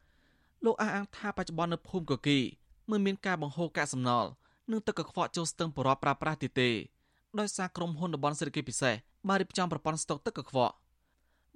[0.65, 2.39] លោកអះអាងថាបច្ចុប្បន្ននៅភូមិកគី
[2.91, 4.29] មិនមានការបង្ហូរកាកសំណល់
[4.71, 6.71] និងទឹកកខ្វក់ចូលស្ទឹងបរិបប្រើប្រាស់ទៀតទេ
[7.39, 8.95] ដោយសារក្រុមហ៊ុនតំបន់សេដ្ឋកិច្ចពិសេស
[9.29, 10.75] បានរៀបចំប្រព័ន្ធស្តុកទឹកកខ្វក់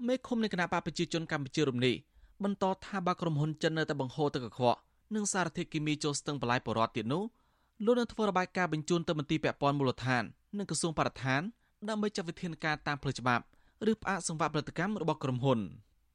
[0.06, 1.94] មេឃុំនៃគណៈបកប្រជាជនកម្ពុជារំនេះ
[2.44, 4.78] បន្តថាបើក្រុមហ៊ុនចិននៅតែបង្ហូរទឹកកខ្វក់
[5.14, 7.22] និងសារធាតុគីមីចូលស្ទឹងបន្លាយបរិបទៀតនោះ
[7.84, 10.22] លោកនឹងធ្វើរបាយការណ៍បញ្ជូនទៅមន្ទីរពាក់ព័ន្ធមូលដ្ឋាន
[10.58, 11.40] និងក្រសួងបរិស្ថាន
[11.88, 13.44] ដើម្បីចាត់វិធានការតាមផ្លូវច្បាប់
[13.90, 15.58] ឬផ្អាកសង្វាក់ផលិតកម្មរបស់ក្រុមហ៊ុន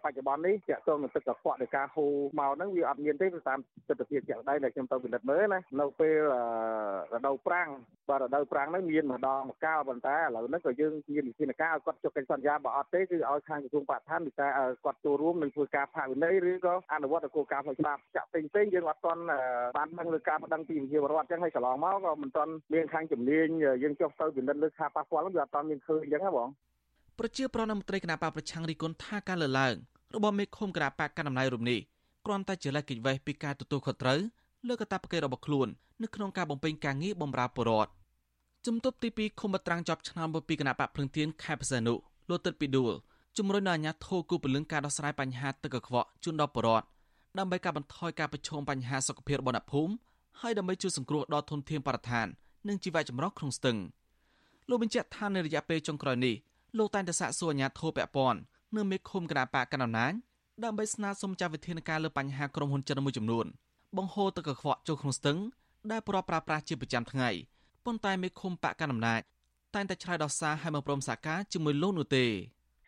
[0.04, 6.18] បច្ចុប្បន្ននេះជាក់ស្ទងនឹងទឹកកខ្វក់នៃការហូរមកហ្នឹងវាអត់មានទេតាមទស្សនវិជ្ជាជាក់ស្ដែងដែលខ្ញុំទៅពិនិត្យមើលណានៅពេល
[7.14, 7.70] រដូវប្រាំង
[8.10, 14.47] បាទរដូវប្រាំងហ្នឹងមានម្ដងម្កាលប៉ុន្តែឥឡូវហ្នឹងក៏យើងមានវិធានការឲ្យគាត់ចុះកិច្ចសន្យាបើអត់ទេគឺឲ្យខាងក្រសួងបរិស្ថានវិសា
[14.84, 19.22] គាត់ចូលរួមនឹងធ្វើការផាកវិន័យឬក៏អនុវត្តគោលការណ៍ផ្លូវច្បាប់ចាក់ផ្សេងផ្សេងយើងអត់ទាន់
[19.78, 23.47] បានដឹងលើការប្តឹងពីវិជារដ្ឋអញ្ចឹងហើយកន្លងមកក៏មិនទាន់មានខាងជំនាញ
[23.84, 26.49] យើងចុះទៅពិនិត្យលើការប៉ះពាល់ហ្នឹងវាអត់ទាន់មានឃើញអញ្ចឹងណាបង
[27.20, 29.74] ប្រជាប្រដ្ឋមន្ត្រីគណៈបកប្រឆាំងរីគុណថាការលើឡើង
[30.16, 31.80] របស់មេឃុំគណៈបកកណ្ដាលអំណាចរូបនេះ
[32.26, 34.20] គ្រាន់តែជាលេខកិច្ចវេះពីការទទួលខុសត្រូវ
[34.68, 35.68] លើកតាបកិច្ចរបស់ខ្លួន
[36.01, 37.91] នៅក្នុងការបំពេញការងារបម្រើប្រជាពលរដ្ឋ
[38.66, 41.93] ជំទប់ទី2ឃុំបត្រាំងជាប់ឆ្នាំពីគណៈបកភ្លឹងទៀនខេត្តបរសេនុ
[42.30, 42.93] លោកទឹកពីដួល
[43.38, 46.86] ជំរុញដល់អាជ្ញាធរគូពលឹងការដោះស្រាយបញ្ហាទឹកកខ្វក់ជូនដល់ប្រជាពលរដ្ឋ
[47.38, 49.93] ដើម្បីកាត់បន្ថយការប្រឈមបញ្ហាសុខភាពរបស់អ្នកភូមិ
[50.41, 52.28] ហើយដើម្បីជួយសង្គ្រោះដល់ធនធានបរិស្ថាន
[52.68, 53.78] និងជីវៈចម្រុះក្នុងស្ទឹង
[54.70, 56.36] លោកបញ្ជាក់ថានៅរយៈពេលចុងក្រោយនេះ
[56.78, 58.39] លោកតែងតែសាកសួរអាជ្ញាធរពាក់ព័ន្ធ
[58.76, 60.13] នៅមេឃុំគណៈបកកណ្ដាលអំណាច
[60.63, 63.45] ដើម្បីស្នើសុំចាត់វិធានការលើបញ្ហាក្រុមហ៊ុនចិនមួយចំនួន
[63.97, 65.38] បង្ហូរទឹកកខ្វក់ចូលក្នុងស្ទឹង
[65.91, 67.30] ដែលប្រប្រើប្រាស់ជាប្រចាំថ្ងៃ
[67.86, 69.22] ប៉ុន្តែមេឃុំបកកណ្ដាលអំណាច
[69.76, 72.34] តែងតែឆ្លើយដោះសារឲ្យមកព្រមសហការជាមួយលោកនោះទេចឹ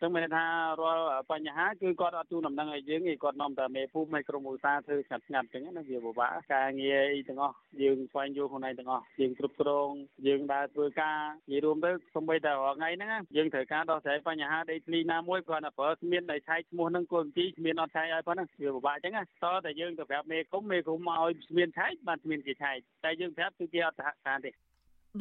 [0.06, 0.44] ងមានថា
[0.80, 9.90] រាល់បញ្ហាគឺគាត់អត់ជូនដំណឹងឲ្យយើងទេគាត់នាំតែមេភូមិឲ្យក្រុមឧស្សាហ៍ធ្វើស្ងាត់ស្ងាត់ចឹងណាវាពិបាកការងារអីទាំងអស់យើងស្វែងយល់ខ្លួនឯងទាំងអស់យើងគ្រប់គ្រង
[10.26, 11.18] យើងដើរធ្វើការ
[11.50, 19.24] និយាយរួមទៅសូម្បីតែរាល់ថ្ងៃហ្នឹងយើងត្រូវការដោះស្រាយបញ្ហាដីធ្លីណាមួយគ្រាន់តែប្រើស្មានដែលឆែកឈ្មោះហ្នឹងគោលបញ្ជីស្មានអត់ឆែកឲ្យប៉ុណ្ណឹងវាពិបាកចឹងណាត
[19.66, 24.50] តែយើងទៅប្រាប់មេគុំមេគុំមកឲ្យស្មានឆែកបានស្មានគេឆែកតែយើងប្រាប់គឺគេអត់សហការទេ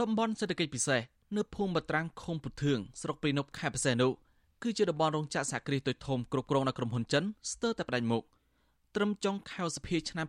[0.01, 1.01] តំបន់សេដ្ឋកិច្ចពិសេស
[1.37, 4.07] នៅភូមិបត្រាំងឃុំពុធឿងស្រុកព្រៃនប់ខេត្តបរសេនុ
[4.63, 8.23] គឺជាតំបន់រោងចក្រសហគ្រាសតូចធំគ្រប់គ្រងដោយក្រុមហ៊ុនចិនស្ទើរតែផ្ដាច់មុខ
[8.95, 10.25] ត្រឹមចុងខែសភាឆ្នាំ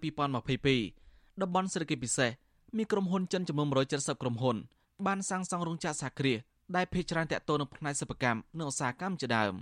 [0.68, 2.30] 2022តំបន់សេដ្ឋកិច្ចពិសេស
[2.76, 4.56] មានក្រុមហ៊ុនចិនចំនួន170ក្រុមហ៊ុន
[5.06, 6.38] បានសាងសង់រោងចក្រសហគ្រាស
[6.76, 9.54] ដែលភ ieck ច្រើនតាក់ទងនឹងផ្នែកសិប្បកម្មនិងឧស្សាហកម្មជាដើម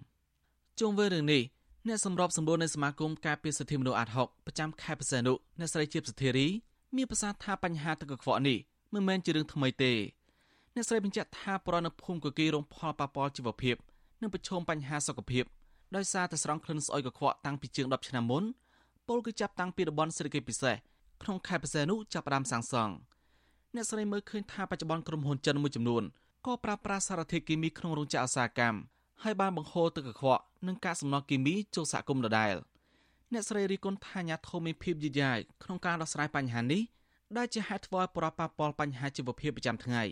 [0.80, 1.42] ជុំវិញរឿងនេះ
[1.88, 6.46] អ្នកសម្របសម្រួលនៃសមាគមការពារសិទ្ធិមនុស្សអាត់ហុកប្រចាំខេត្តបរសេនុអ្នកស្រីជាបសធារី
[6.96, 8.58] មានប្រសាសន៍ថាបញ្ហាទឹកកខ្វក់នេះ
[8.92, 9.92] មិនមែនជារឿងថ្មីទេ
[10.74, 13.76] អ្នកស្រីបញ្ជាក់ថាប្រនៅភូមិកគីរងផលប៉ះពាល់ជីវភាព
[14.22, 15.44] និងប្រឈមបញ្ហាសុខភាព
[15.96, 18.44] ដោយសារតែស្រង់ក្លិនស្អុយកខ្វក់តាំងពីជាង10ឆ្នាំមុន
[19.08, 20.76] ពលគឺចាប់តាំងពីតំបន់សេដ្ឋកិច្ចពិសេស
[21.22, 22.92] ក្នុងខេត្តបរសេនុចាប់ផ្ដើមសាងសង់
[23.74, 26.02] អ្នកស្រីមើលឃើញថាបច្ចុប្បន្នក្រុមហ៊ុនចិនមួយចំនួន
[26.46, 28.78] ក៏ប្រើប្រាស់សារធាតុគីមីក្នុងរោងចក្រឧស្សាហកម្ម
[29.22, 32.54] ហើយបានបង្ហូរទឹកកខ្វក់និងកាកសំណល់គីមីចូលសហគមន៍ដដែល
[33.32, 36.82] អ្នកស្រីរីគុណថាញាធមមានភាពយឺតយ៉ាវក្នុងការដោះស្រាយបញ្ហានេះ
[37.36, 40.02] ដែលជាហេតុធ្វើឲ្យប្រប៉ះពាល់បញ្ហាជីវភាពប្រចាំថ្ងៃ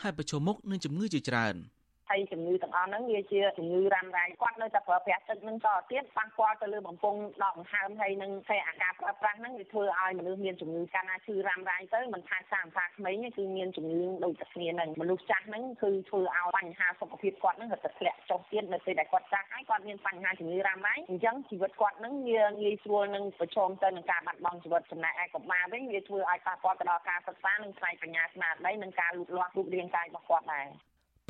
[0.00, 1.56] ហើយប្រឈមមុខនឹងជំងឺជាច្រើន។
[2.08, 30.68] ហើយជំងឺទាំងអស់ហ្នឹងវាជាជំងឺរ៉ាំរ៉ៃគាត់នៅតែប្រើប្រាស់ទឹកហ្នឹងតទៀតប៉ះពាល់ទៅលើបំពង់ដកដង្ហើមហើយនឹងតែអាការប្រើប្រាស់ហ្នឹងវាធ្វើឲ្យមនុស្សមានជំងឺកាលណាឈឺរ៉ាំរ៉ៃទៅមិនថាសាមថាក្មេងគឺមានជំងឺដូចតែគ្នាហ្នឹងមនុស្សចាស់ហ្នឹងគឺធ្វើឲ្យបញ្ហាសុខភាពគាត់ហ្នឹងរត់តែធ្លាក់ចុះទៀតនៅពេលដែលគាត់ចាស់ហើយគាត់មានបញ្ហាជំងឺរ៉ាំរ៉ៃអញ្ចឹងជីវិតគាត់ហ្នឹងវាងាយស្រួលនឹងប្រឈមទៅនឹងការបាត់បង់ជីវិតចំណែកឯកុមារវិញវាធ្វើឲ្យប៉ះពាល់ទៅដល់ការសិក្សានិងផ្នែកបញ្ញាស្មារតីនិងការលូតលាស់រូបរាងកាយរបស់គាត់ដែរ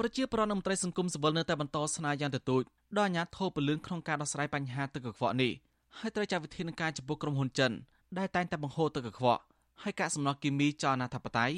[0.01, 2.63] ប្រជាប្រដ្ឋនិងមន្ត្រីសង្គមស៊ីវិលនៅតែបន្តស្នើយ៉ាងទទូច
[2.99, 5.53] ដល់អាជ្ញាធរពលឿនក្នុងការដោះស្រាយបញ្ហាទឹកកខ្វក់នេះ
[5.99, 7.73] ហើយត្រូវចាត់វិធានការចំពោះក្រុមហ៊ុនចិន
[8.19, 9.43] ដែលតែងតែបង្ហូរទឹកកខ្វក់
[9.83, 11.53] ហើយកាកសំណល់គីមីចោលអនាធបត័យ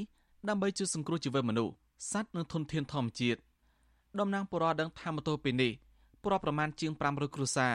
[0.48, 1.74] ដើម្បីជួយសង្គ្រោះជីវិតមនុស្ស
[2.10, 3.38] សត្វនិងធនធានធម្មជាតិ
[4.20, 5.72] តំណាងពលរដ្ឋដឹងថាម៉ូតូពេលនេះ
[6.24, 7.74] ប្រប្រមាណជាង500គ្រួសារ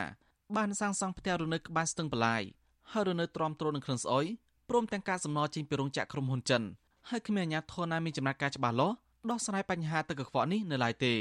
[0.56, 2.44] បានសាងសង់ផ្ទះរនៅក្បែរស្ទឹងបលាយ
[2.92, 4.26] ហើយរនៅទ្រាំទ្រនឹងគ្រឿងស្អុយ
[4.70, 6.64] ព្រមទាំងការសំណល់ចេញពីរោងចក្រក្រុមហ៊ុនចិន
[7.10, 8.96] ហើយគ្មានអាជ្ញាធរណាមានចំណាត់ការច្បាស់លាស់
[9.32, 11.16] ដោះស្រាយបញ្ហាទឹកកខ្វក់នេះនៅឡើយទេ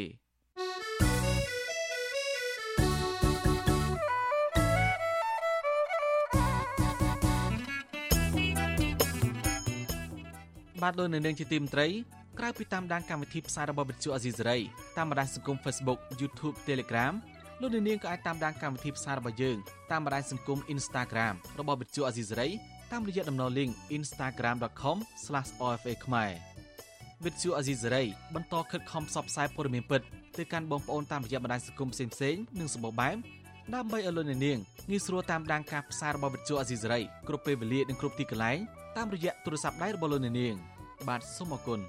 [10.83, 11.87] បាទលោកនៅនឹងជាទីមត្រី
[12.39, 14.59] ក្រៅពីតាមដានកម្មវិធីផ្សាយរបស់វិទ្យុអេស៊ីសេរី
[14.97, 17.15] តាមបណ្ដាញសង្គម Facebook YouTube Telegram
[17.61, 19.57] លោកនាងក៏អាចតាមដានកម្មវិធីផ្សាយរបស់យើង
[19.91, 22.49] តាមបណ្ដាញសង្គម Instagram របស់វិទ្យុអេស៊ីសេរី
[22.93, 26.54] តាមរយៈតំណ link instagram.com/ofa ខ្មែរ
[27.25, 28.05] វិទ្យុអាស៊ីសេរី
[28.35, 30.03] បន្តខិតខំផ្សព្វផ្សាយព័ត៌មានពិត
[30.39, 33.17] ទៅកាន់បងប្អូនតាមរយៈបណ្ដាញសង្គមផ្សេងៗនិងសម្បូរបែប
[33.75, 34.59] ដើម្បីឲ្យលោកអ្នកនាង
[34.91, 38.59] ងាយស្រួលតាមដានការផ្សាយរបស់វិទ្យុអាស៊ីសេរីគ្រប់ពេលវេលានិងគ្រប់ទីកន្លែង
[38.97, 40.55] តាមរយៈទូរស័ព្ទដៃរបស់លោកអ្នកនាង
[41.09, 41.81] បាទសូមអរគុណ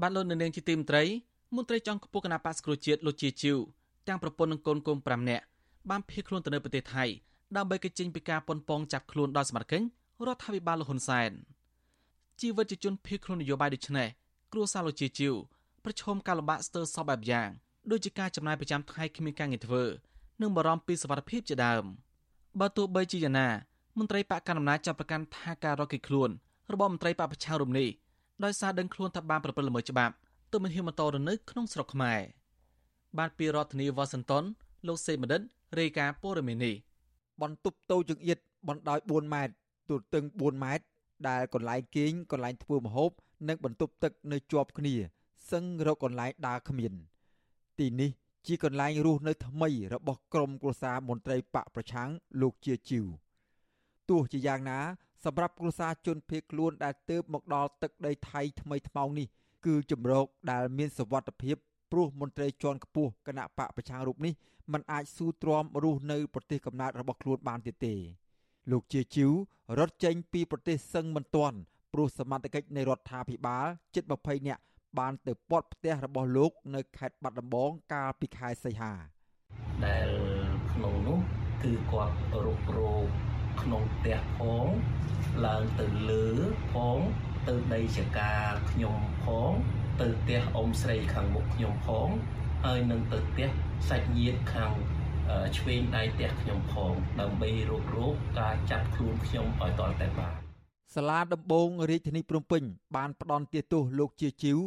[0.00, 1.04] បាទលោកនៅនាងជាទីមត្រី
[1.56, 3.58] មន្ត្រីចុងខ្ពស់គណៈបក្សគ្រូជាតិលោកជាជីវ
[4.08, 5.44] ទាំងប្រពន្ធនិងកូនកូន5នាក់
[5.90, 7.04] បានភៀសខ្លួនទៅនៅប្រទេសថៃ
[7.56, 9.86] ដើម្បីកិច្ចចេញពីការប៉ុនប៉ងចាប់ខ្លួនដោយសមត្ថកិច្ច
[10.26, 11.30] រដ្ឋាភិបាលលហ៊ុនសែន
[12.40, 14.08] ជីវិតជាជនភៀសខ្លួននយោបាយដូចនេះ
[14.52, 15.34] គ្រួសារលោកជាជីវ
[15.84, 17.48] ប្រឈមការលំបាកស្ទើរសពបែបយ៉ាង
[17.90, 19.84] ដូចជាការចំណាយប្រចាំថ្ងៃគ្មានការងារធ្វើ
[20.40, 21.84] និងបារម្ភពីសុវត្ថិភាពជាដើម
[22.60, 23.54] បើទោះបីជាយ៉ាងណាម
[23.98, 26.30] មន្ត្រីបកកណ្ដាលអំណាចចាប់ប្រកាន់ថាការរកគេខ្លួន
[26.72, 27.88] របស់មន្ត្រីបពប្រឆាំងរំនេះ
[28.44, 30.14] ដោយសារដឹងខ្លួនថាបានប្រព្រឹត្តល្មើសច្បាប់
[30.50, 32.20] ទើបមិនហ៊ានបន្តរនៅក្នុងស្រុកខ្មែរ
[33.18, 34.44] បាទពីរដ្ឋធានីវ៉ាស៊ីនតោន
[34.86, 35.40] លោកសេមឌិត
[35.78, 36.74] រាយការណ៍ព័ត៌មាននេះ
[37.42, 38.38] បន្ទប់តូចចង្អៀត
[38.68, 39.54] បណ្ដោយ4ម៉ែត្រ
[39.88, 40.84] ទូទិង4ម៉ែត្រ
[41.28, 43.10] ដែលកន្លែងគេងកន្លែងធ្វើម្ហូប
[43.48, 44.94] និងបន្ទប់ទឹកនៅជាប់គ្នា
[45.50, 46.92] សឹងរកកន្លែងដើរគ្មាន
[47.78, 48.10] ទីនេះ
[48.46, 52.08] ជាកន្លែងរស់នៅថ្មីរបស់ក្រុមគ្រួសារមន្ត្រីបកប្រឆាំង
[52.40, 53.06] លោកជាជីវ
[54.08, 54.78] ទោះជាយ៉ាងណា
[55.24, 59.28] សម្រាប់គ្រួសារជនភៀសខ្លួនដែលទើបមកដល់ទឹកដីថៃថ្មីថ្មោងនេះ
[59.66, 61.56] គឺជំរកដែលមានសវត្ថភាព
[61.92, 64.34] ព្រោះមន្ត្រីជាន់ខ្ពស់គណៈបកប្រឆាំងរូបនេះ
[64.72, 67.94] มันអាចស៊ូទ្រាំរស់នៅប្រទេសកំណើតរបស់ខ្លួនបានទៀតទេ
[68.70, 69.32] លោកជាជីវ
[69.78, 71.56] រត់ចេញពីប្រទេសសឹងមិនទាន់
[71.92, 74.62] ព្រោះសមត្ថកិច្ចនៃរដ្ឋាភិបាលជិត20នាក់
[74.98, 78.92] បានទៅពាត់ផ្ទះរបស់លោក នៅខេត្តបាត់ដំបងកាលពីខែសីហា
[79.86, 80.10] ដែល
[80.72, 81.18] ក្នុងនោះ
[81.62, 82.96] គឺគាត់រុករោ
[83.62, 84.66] ក្នុងផ្ទះផង
[85.46, 86.24] ឡើងទៅលើ
[86.72, 86.98] ផង
[87.48, 88.32] ទៅដីចកា
[88.70, 89.50] ខ្ញុំផង
[90.00, 92.08] ទៅផ្ទះអ៊ំស្រីខាងមុខខ្ញុំផង
[92.64, 93.48] ហើយនឹងទៅផ្ទះ
[93.88, 94.72] សាច់ញាតិខាង
[95.56, 100.38] ឆ្វេងដៃផ្ទះខ្ញុំផងដើម្បីរករោគការចាត់ខ្លួនខ្ញុំឲ្យតតែបាន
[100.94, 102.62] សាលាដំបងរាជធានីភ្នំពេញ
[102.96, 104.58] បានផ្ដន់ទោសលោកជាជីវ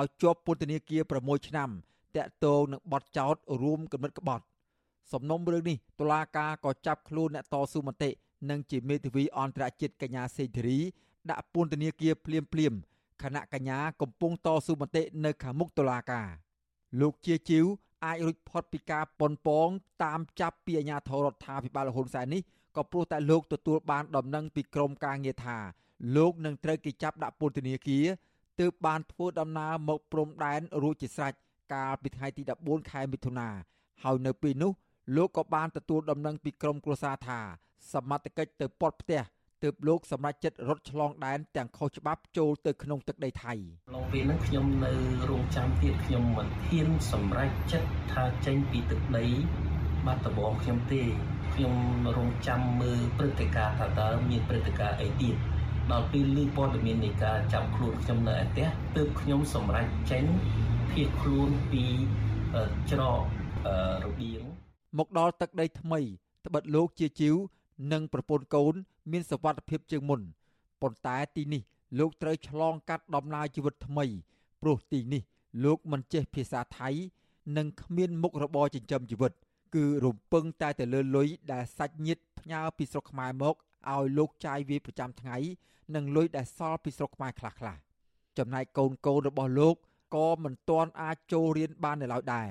[0.00, 1.70] ឲ្យជាប់ពន្ធនាគារ6ឆ្នាំ
[2.16, 4.44] តាក់ទងនឹងបទចោទរួមគំនិតក្បត់
[5.12, 8.10] សំណុំរឿងនេះតុលាការក៏ចាប់ខ្លួនអ្នកតស៊ូមតិ
[8.50, 10.80] និងជាមេធាវីអន្តរជាតិកញ្ញាសេធារី
[11.30, 12.72] ដាក់ពន្ធនាគារភ្លាមភ្លាម
[13.22, 16.28] គណៈកញ្ញាកំពុងតស៊ូមតិនៅខាងមុខតុលាការ
[17.00, 17.66] លោកជាជីវ
[18.04, 19.68] អាចរួចផុតពីការប៉ុនប៉ង
[20.04, 22.42] តាមចាប់ពីអាជ្ញាធររដ្ឋាភិបាលហ៊ុនសែននេះ
[22.76, 25.58] ក៏ព្រោះតែលោកទទួលបានដំណឹងពីក្រមការងារថា
[26.16, 28.06] លោកនឹងត្រូវគេចាប់ដាក់ពន្ធនាគារ
[28.60, 31.32] ទើបបានធ្វើដំណើរមកព្រំដែនរួចជាស្រេច
[31.74, 33.48] កាលពីថ្ងៃទី14ខែមិថុនា
[34.02, 34.72] ហើយនៅពេលនោះ
[35.16, 37.40] លោកក៏បានទទួលដំណឹងពីក្រមគ្រួសារថា
[37.92, 39.22] សមត្ថកិច្ចទៅពាត់ផ្ទះ
[39.64, 43.52] ទើបលោកសម្រេចចិត្តរត់ឆ្លងដែនទាំងខុសច្បាប់ចូលទៅក្នុងទឹកដីថៃ
[43.88, 44.92] ក្នុងពេលហ្នឹងខ្ញុំនៅ
[45.30, 49.26] រងចាំទៀតខ្ញុំមិនហ៊ានសម្រេចចិត្តថាចេញពីទឹកដី
[50.06, 51.02] បាត់ដំបងខ្ញុំទេ
[51.54, 51.74] ខ្ញុំ
[52.16, 55.34] រងចាំមើលព្រឹត្តិការណ៍ថាតើមានព្រឹត្តិការណ៍អីទៀត
[55.92, 60.24] ដល់ពេលឮព័ត៌មាននៃការចាប់ខ្លួនខ្ញុំនៅឯផ្ទះទើបខ្ញុំសម្រេចចេញ
[60.90, 61.84] ភៀសខ្លួនពី
[62.90, 63.22] ច្រក
[64.04, 64.42] របៀង
[64.98, 66.00] មកដល់ទឹកដីថ្មី
[66.46, 67.34] ត្បិតលោកជាជីវ
[67.92, 68.74] និងប្រពន្ធកូន
[69.12, 70.20] មានសវត្ថភាពជាងមុន
[70.82, 71.62] ប៉ុន្តែទីនេះ
[71.98, 74.04] លោកត្រូវឆ្លងកាត់ដំណើរជីវិតថ្មី
[74.62, 75.22] ព្រោះទីនេះ
[75.64, 76.90] លោកមិនចេះភាសាថៃ
[77.56, 79.32] និងគ្មានមុខរបរចិញ្ចឹមជីវិត
[79.74, 83.54] គឺរំពឹងតែទៅលើលុយដែលសាច់ញាតិផ្ញើពីស្រុកខ្មែរមក
[83.92, 85.36] ឲ្យលោកចាយវាយប្រចាំថ្ងៃ
[85.94, 87.78] និងលុយដែលសល់ពីស្រុកខ្មែរខ្លះៗ
[88.38, 89.76] ចំណែកកូនកូនរបស់លោក
[90.14, 92.50] ក៏មិនទាន់អាចចូលរៀនបាននៅឡើយដែរ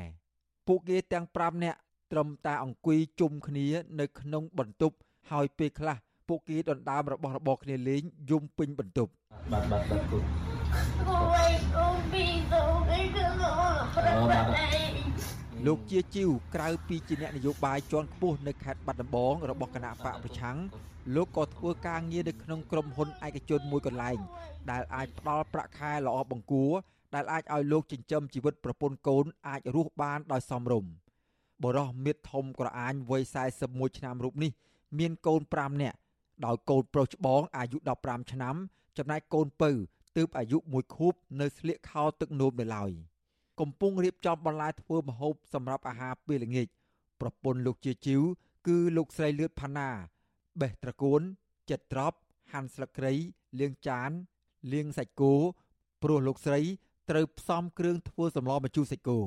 [0.68, 1.80] ពួកគេទាំង5នាក់
[2.12, 3.68] ត្រឹមតែអង្គុយជុំគ្នា
[4.00, 4.96] នៅក្នុងបន្ទប់
[5.32, 5.98] ហើយពេលខ្លះ
[6.28, 8.02] ពួកគេដណ្ដើមរបស់របរគ្នាលេង
[8.32, 9.12] យំពេញបន្ទប់
[9.52, 13.24] បាទបាទបាទគូអូយអូពីទៅគេគឺ
[15.68, 20.58] លោកជាជីវក្រៅពីជាអ្នកនយោបាយជាន់ខ្ពស់នៅខេត្តបាត់ដំបងរបស់គណៈបកប្រឆាំង
[21.16, 24.18] លោកក៏ធ្វើការងារនៅក្នុងក្រុមហ៊ុនឯកជនមួយកន្លែង
[24.72, 26.72] ដែលអាចផ្ដល់ប្រាក់ខែល្អបង្គួរ
[27.16, 30.92] ដែលអាចឲ្យលោកចិញ្ចឹមជីវិតប្រពន្ធកូនអាចរស់បានដោយសមរម្យ
[31.64, 33.24] បរោះមៀតធំក្រអាញវ័យ
[33.62, 34.52] 41ឆ្នាំរូបនេះ
[35.00, 35.98] មានកូន5នាក់
[36.46, 38.56] ដោយកូនប្រុសច្បងអាយុ15ឆ្នាំ
[38.98, 39.72] ចំណែកកូនពៅ
[40.18, 42.91] ទើបអាយុ1ខួបនៅស្លៀកខោទឹកនោមនៅឡើយ
[43.60, 46.68] កំពុងរៀបចំបន្លែធ្វើម្ហូបសម្រាប់អាហារពេលល្ងាច
[47.22, 48.22] ប្រពន្ធលោកជាជីវ
[48.68, 49.89] គឺលោកស្រីលឿតផាណា
[50.62, 51.22] បេះត្រកួន
[51.70, 52.18] ចិត្តត្រប់
[52.52, 53.12] ហាន់ស្លឹកគ្រៃ
[53.60, 54.10] លាងចាន
[54.74, 55.34] លាងសាច់គោ
[56.04, 56.62] ព្រោះលោកស្រី
[57.10, 59.20] ត្រូវផ្សំគ្រឿងធ្វើសម្លម្ជូរសាច់គោ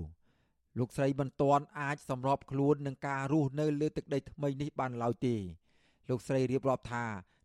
[0.79, 5.37] លោកស្រីមិនទាន់អាចសម្របខ្លួននឹងការរស់នៅលើទឹកដីថ្មីនេះបានឡើយទេ
[6.09, 7.05] លោកស្រីរៀបរាប់ថា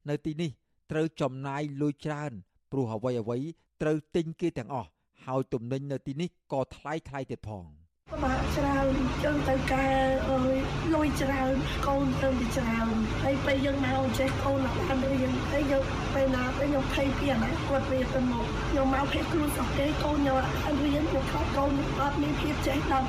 [0.09, 0.51] នៅទីនេះ
[0.91, 2.31] ត្រូវចំណាយលុយច្រើន
[2.71, 3.37] ព្រោះអ្វីអ្វី
[3.81, 4.89] ត្រូវទិញគេទាំងអស់
[5.25, 7.80] ហើយទំនិញនៅទីនេះក៏ថ្លៃថ្លៃទៀតផងពិ
[8.23, 8.87] បាកច្រើន
[9.23, 9.95] ចឹងទៅការ
[10.29, 10.57] អើយ
[10.95, 11.53] លុយច្រើន
[11.87, 12.87] កូនទៅពីច្រើន
[13.23, 15.83] ហើយពេលយើងមកចេះកូនអត់បានរៀនហើយយើង
[16.13, 23.07] ពេលណាពេលខ្ញុំភ័យពីអាណាគាត់វាទៅមកខ្ញុំមកភ័យខ្លួនសោះទេកូនខ្ញុំអត់រៀនខ្ញុំខ្លាចកូនអត់មានភាពចេះដល់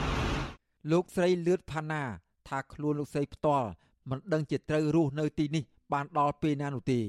[0.93, 2.03] លោកស្រីលឿតផាណា
[2.49, 3.69] ថាខ្លួនលោកស្រីផ្ទាល់
[4.11, 7.01] មិនដឹងជាត្រូវរស់នៅទីនេះ បានដល់ពេលណានោះទេ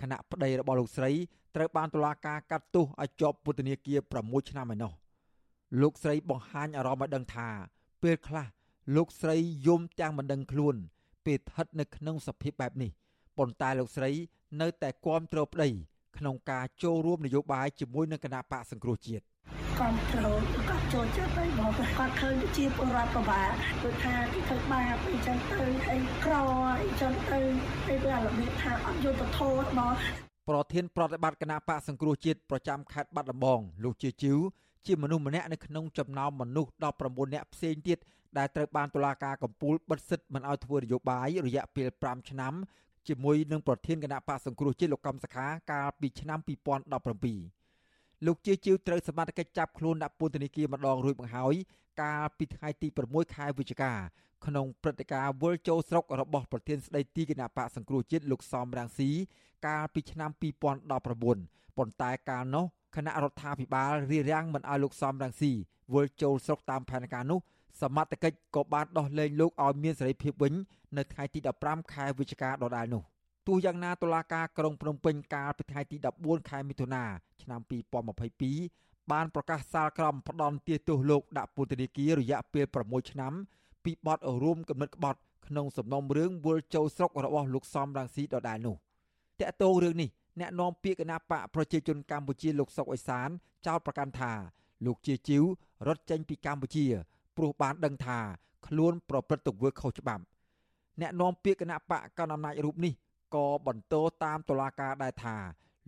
[0.00, 1.10] គណៈប្តីរបស់លោកស្រី
[1.56, 4.92] ត្រូវបានតុលាការកាត់ទោសឲ្យជាប់ពន្ធនាគារ6ឆ្នាំឯណោះ
[5.80, 7.48] លោកស្រីបង្ហាញអារម្មណ៍ឲ្យដឹងថា
[8.02, 8.46] ពេលខ្លះ
[8.96, 10.74] លោកស្រីយំទាំងមិនដឹងខ្លួន
[11.26, 12.90] ពេលស្ថិតនៅក្នុងសភាពបែបនេះ
[13.38, 14.10] ប៉ុន្តែលោកស្រី
[14.60, 15.68] នៅតែគាំទ្រប្តី
[16.18, 19.24] ក្នុងការចូលរួមនយោបាយជាមួយនឹងគណៈបកសង្គ្រោះជាតិ
[19.78, 23.42] គ្រប់គ្រងគាត់ចូលចិត្តហើយបងគាត់ឃើញជាពលរដ្ឋប្របា
[23.82, 26.34] គឺថាគេធ្វើបាបអីចឹងទៅហើយក្រ
[26.82, 27.40] អីចឹងទៅ
[27.86, 29.92] ហើយវារបៀបថាអត់យុត្តិធម៌បង
[30.48, 34.38] ប្រធានប្រតិបត្តិគណៈបកសង្គ្រោះជាតិប្រចាំខេត្តបាត់ដំបងលោកជាជីវ
[34.86, 36.70] ជាមនុស្សម្នាក់នៅក្នុងចំណោមមនុស្ស
[37.02, 37.98] 19នាក់ផ្សេងទៀត
[38.38, 42.54] ដែលត្រូវបានតុលាការកំពូលបិទសិទ្ធិមិនឲ្យធ្វើនយោបាយរយៈពេល5ឆ្នាំ
[43.08, 46.38] ជាមួយនឹងប្រធានគណៈបកសង្គ្រោះជាតិលោកកំសខាកាលពីឆ្នាំ
[47.46, 51.54] 2017លោកជាជីវត្រូវសមត្ថកិច្ចចាប់ខ្លួនដាក់ពន្ធនាគារម្ដងរួចមកហើយ
[52.02, 53.92] កាលពីថ្ងៃទី6ខែវិច្ឆិកា
[54.46, 59.10] ក្នុងព្រឹត្តិការណ៍វិលចូលស្រុករបស់ប្រធានស្ដីទីគណៈបកសង្គ្រោះជាតិលោកសំរាំងស៊ី
[59.66, 60.30] កាលពីឆ្នាំ
[60.88, 62.66] 2019ប៉ុន្តែកាលនោះ
[62.96, 65.52] គណៈរដ្ឋាភិបាលរៀបរៀងមិនឲ្យលោកសំរងស៊ី
[65.94, 67.40] វិលចូលស្រុកតាមផែនការនោះ
[67.80, 70.54] សមត្ថកិច្ចក៏បានដោះលែងលោកឲ្យមានសេរីភាពវិញ
[70.96, 73.02] នៅថ្ងៃទី15ខែវិច្ឆិកាដដែលនោះ
[73.46, 77.04] ទោះយ៉ាងណាតុលាការក្រុងភ្នំពេញកាលពីថ្ងៃទី14ខែមិថុនា
[77.42, 77.60] ឆ្នាំ
[78.36, 83.32] 2022បានប្រកាសសាលក្រមផ្ដន់ទាទោសលោកដាក់ពន្ធនាគាររយៈពេល6ឆ្នាំ
[83.84, 88.76] ពីបទរួមគំនិតក្បត់ក្នុងសំណុំរឿងវិលចូលស្រុករបស់លោកសំរងស៊ីដដែលនោះ
[89.40, 90.08] តកតោរឿងនេះ
[90.40, 93.28] អ្នកនាំពាក្យគណៈបកប្រជាជនកម្ពុជាលោកសុកអេសាន
[93.66, 94.32] ចោទប្រកាន់ថា
[94.86, 95.44] លោកជាជីវ
[95.86, 96.86] រត់ចេញពីកម្ពុជា
[97.36, 98.18] ព្រោះបានដឹងថា
[98.66, 100.22] ខ្លួនប្រព្រឹត្តទង្វើខុសច្បាប់
[101.00, 102.92] អ្នកនាំពាក្យគណៈបកកណ្ដាលអំណាចរូបនេះ
[103.34, 105.36] ក៏បន្តតាមតុលាការដែរថា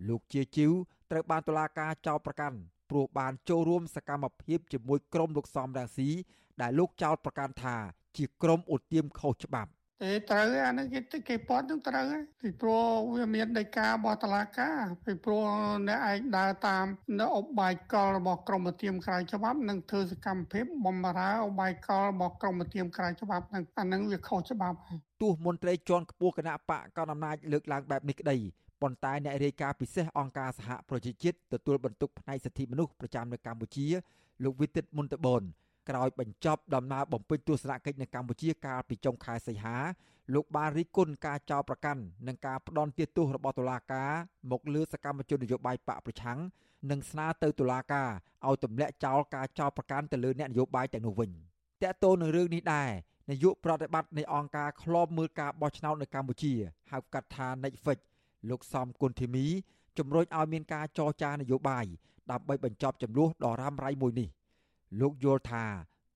[0.09, 0.71] លោកជាជីវ
[1.11, 2.57] ត្រូវបានតុលាការចោទប្រកាន់
[2.89, 6.09] ព្រោះបានចូលរួមសកម្មភាពជាមួយក្រុមលោកសំរាំងស៊ី
[6.61, 7.75] ដែលលោកចោទប្រកាន់ថា
[8.17, 9.71] ជាក្រុមឧទាមខុសច្បាប់
[10.01, 10.99] ទេត្រូវអានេះគេ
[11.29, 12.05] គេពាត់នឹងត្រូវ
[12.41, 12.85] ពីព្រោះ
[13.15, 14.69] វាមានដីការបស់តឡាកា
[15.05, 15.43] ពីព្រោះ
[15.87, 16.85] អ្នកឯងដើរតាម
[17.19, 24.77] នៅអបាយកលរបស់ក្រមធៀមក្រៅច្បាប់និងធ្វើសកម្មភាពបំរើអបាយកលរបស់ក្រមធៀមក្រៅច្បាប់នឹងអានឹងវាខុសច្បាប់
[25.21, 28.37] ទោះមន្ត្រីជាន់ខ្ពស់គណៈបកកណ្ដាលអំណាចលើកឡើងបែបនេះក្តី
[28.81, 33.87] ប៉ុន្តែអ្នករាយការណ៍ពិសេសអង្គការសហប្រជាជាតិទទួលបន្ទុកផ្នែកសិទ្ធិមនុស្សប្រចាំនៅកម្ពុជា
[34.43, 35.43] លោកវិទិតមុនតបន
[35.89, 39.77] ក្រោយបញ្ចប់ដំណើរបំពេញទស្សនកិច្ចនៅកម្ពុជាកាលពីចុងខែសីហា
[40.33, 44.11] លោកបានរិះគន់ការចោទប្រកាន់និងការផ្ដន់ទាទោសរបស់តុលាការ
[44.51, 46.39] មកលើសកម្មជននយោបាយបកប្រឆាំង
[46.91, 48.09] និងស្នើទៅតុលាការ
[48.47, 51.33] ឲ្យទម្លាក់ចោលការចោទប្រកាន់ទៅលើអ្នកនយោបាយទាំងនោះវិញត
[51.83, 52.89] កតទៅនឹងរឿងនេះដែរ
[53.29, 56.53] នាយកប្រតិបត្តិនៃអង្គការឃ្លាំមើលការបោះឆ្នោតនៅកម្ពុជា
[56.91, 57.99] ហៅកាត់ថា Netflix
[58.49, 59.45] លោកសំគុណធីមី
[59.97, 61.85] ជំរុញឲ្យមានការចរចានយោបាយ
[62.31, 64.29] ដើម្បីបញ្ចប់ចំនួនដ៏រ៉ាំរ៉ៃមួយនេះ
[64.99, 65.63] លោកយល់ថា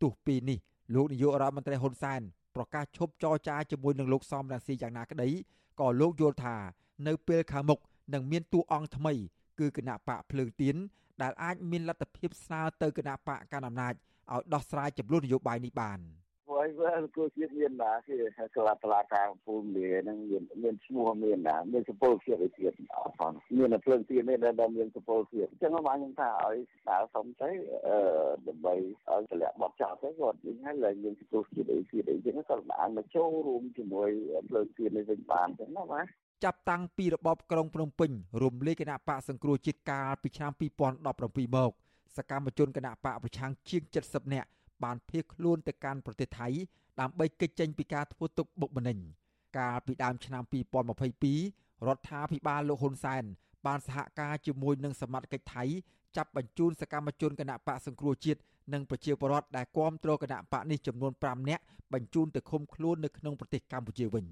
[0.01, 0.59] ទោះពីនេះ
[0.95, 2.21] លោកនាយករដ្ឋមន្ត្រីហ៊ុនសែន
[2.55, 5.29] ប្រកាសឈប់ចរចាជាមួយនឹងលោកសំរងស៊ីយ៉ាងណាក្តី
[5.79, 6.55] ក៏លោកយល់ថា
[7.07, 7.79] នៅពេលខាងមុខ
[8.13, 9.13] នឹងមានតួអង្គថ្មី
[9.59, 10.75] គឺគណៈបកភ្លើងទៀន
[11.21, 15.99] ដែលអាចមានលទ្ធភាពស្នើទៅគណៈបកកណ្ដាលអំណាចឲ្យដោះស្រាយចំនួននយោបាយនេះបាន។
[16.77, 18.15] ព្រោះអីវាគូជាតិមានណាគេ
[18.55, 27.49] ស្លាតឡាការពូមីហ្នឹងមានមានឈ្មោះមានណាមានសពលភាពអីទៀតអត់ផងមានតែភ្លើងទៀននេះដែលមានសពលភាពអញ្ចឹងបានខ្ញុំថាឲ្យស្ដារសុំទៅ
[27.87, 27.97] អឺ
[28.47, 34.09] ដើម្បីឲ្យតម្លាក់បត់ចោលទៅគាត់វិញហើយឡើងមានសពលភាពអីទៀតអីចឹងក៏បានមកចូលរួមជាមួយ
[34.49, 36.05] ភ្លើងទៀននេះវិញបានចឹងណាបាទ
[36.43, 38.11] ចាប់តាំងពីរបបក្រុងភ្នំពេញ
[38.43, 41.71] រំលាយគណៈបកសង្គ្រោះជាតិកាលពីឆ្នាំ2017មក
[42.17, 44.49] សកម្មជនគណៈបកប្រឆាំងជាង70នាក់
[44.83, 46.47] បានភៀសខ្លួនទៅកាន់ប្រទេសថៃ
[46.99, 48.97] ដើម្បីគេចចេញពីការធ្វើទុកបុកម្នេញ
[49.57, 50.43] កាលពីដើមឆ្នាំ
[51.13, 53.23] 2022រដ្ឋាភិបាលលោកហ៊ុនសែន
[53.65, 55.63] បានសហការជាមួយនឹងសមាជិកថៃ
[56.17, 58.39] ចាប់បញ្ជូនសកម្មជនគណៈបកសង្គ្រោះជាតិ
[58.73, 61.63] និងប្រជាពលរដ្ឋដែលគាំទ្រគណៈបកនេះចំនួន5នាក់
[61.93, 64.25] បញ្ជូនទៅឃុំខ្លួននៅក្នុងប្រទេសកម្ពុជាវិញ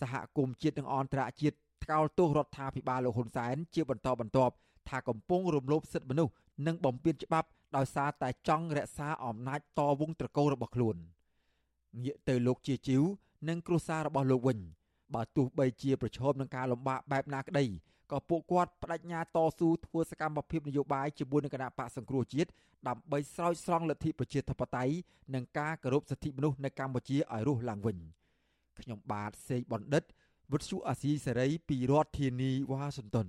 [0.00, 4.54] សហគមន៍ជាតិនិងអន្តរជាតិថ្កោលទោសរដ្ឋាភិបាលលោកហ៊ុនសែនជាបន្តបន្ទាប់
[4.88, 6.32] ថាកំពុងរំលោភសិទ្ធិមនុស្ស
[6.66, 10.96] និងបំពានច្បាប់ដោយសារតែចង់រក្សាអំណាចតវងត្រកូលរបស់ខ្លួន
[12.02, 13.02] ងាកទៅលោកជាជីវ
[13.48, 14.58] និងគ្រួសាររបស់លោកវិញ
[15.14, 17.66] បើទោះបីជាប្រឈមនឹងការលំបាកបែបណាក្តី
[18.12, 22.50] ក៏ពួកគាត់បដិញ្ញាតស៊ូធ្វើសកម្មភាពនយោបាយជាមួយនឹងគណៈបកសង្គ្រោះជាតិ
[22.88, 24.94] ដើម្បីស្រោចស្រង់លទ្ធិប្រជាធិបតេយ្យ
[25.34, 27.96] និងការគោរពសិទ្ធិមនុស្សនៅកម្ពុជាឲ្យរស់ឡើងវិញ
[28.78, 30.04] ខ្ញុំបាទសេកបណ្ឌិត
[30.52, 33.28] វិទ្យុអាស៊ីសេរីពីរដ្ឋធានីវ៉ាស៊ីនតោន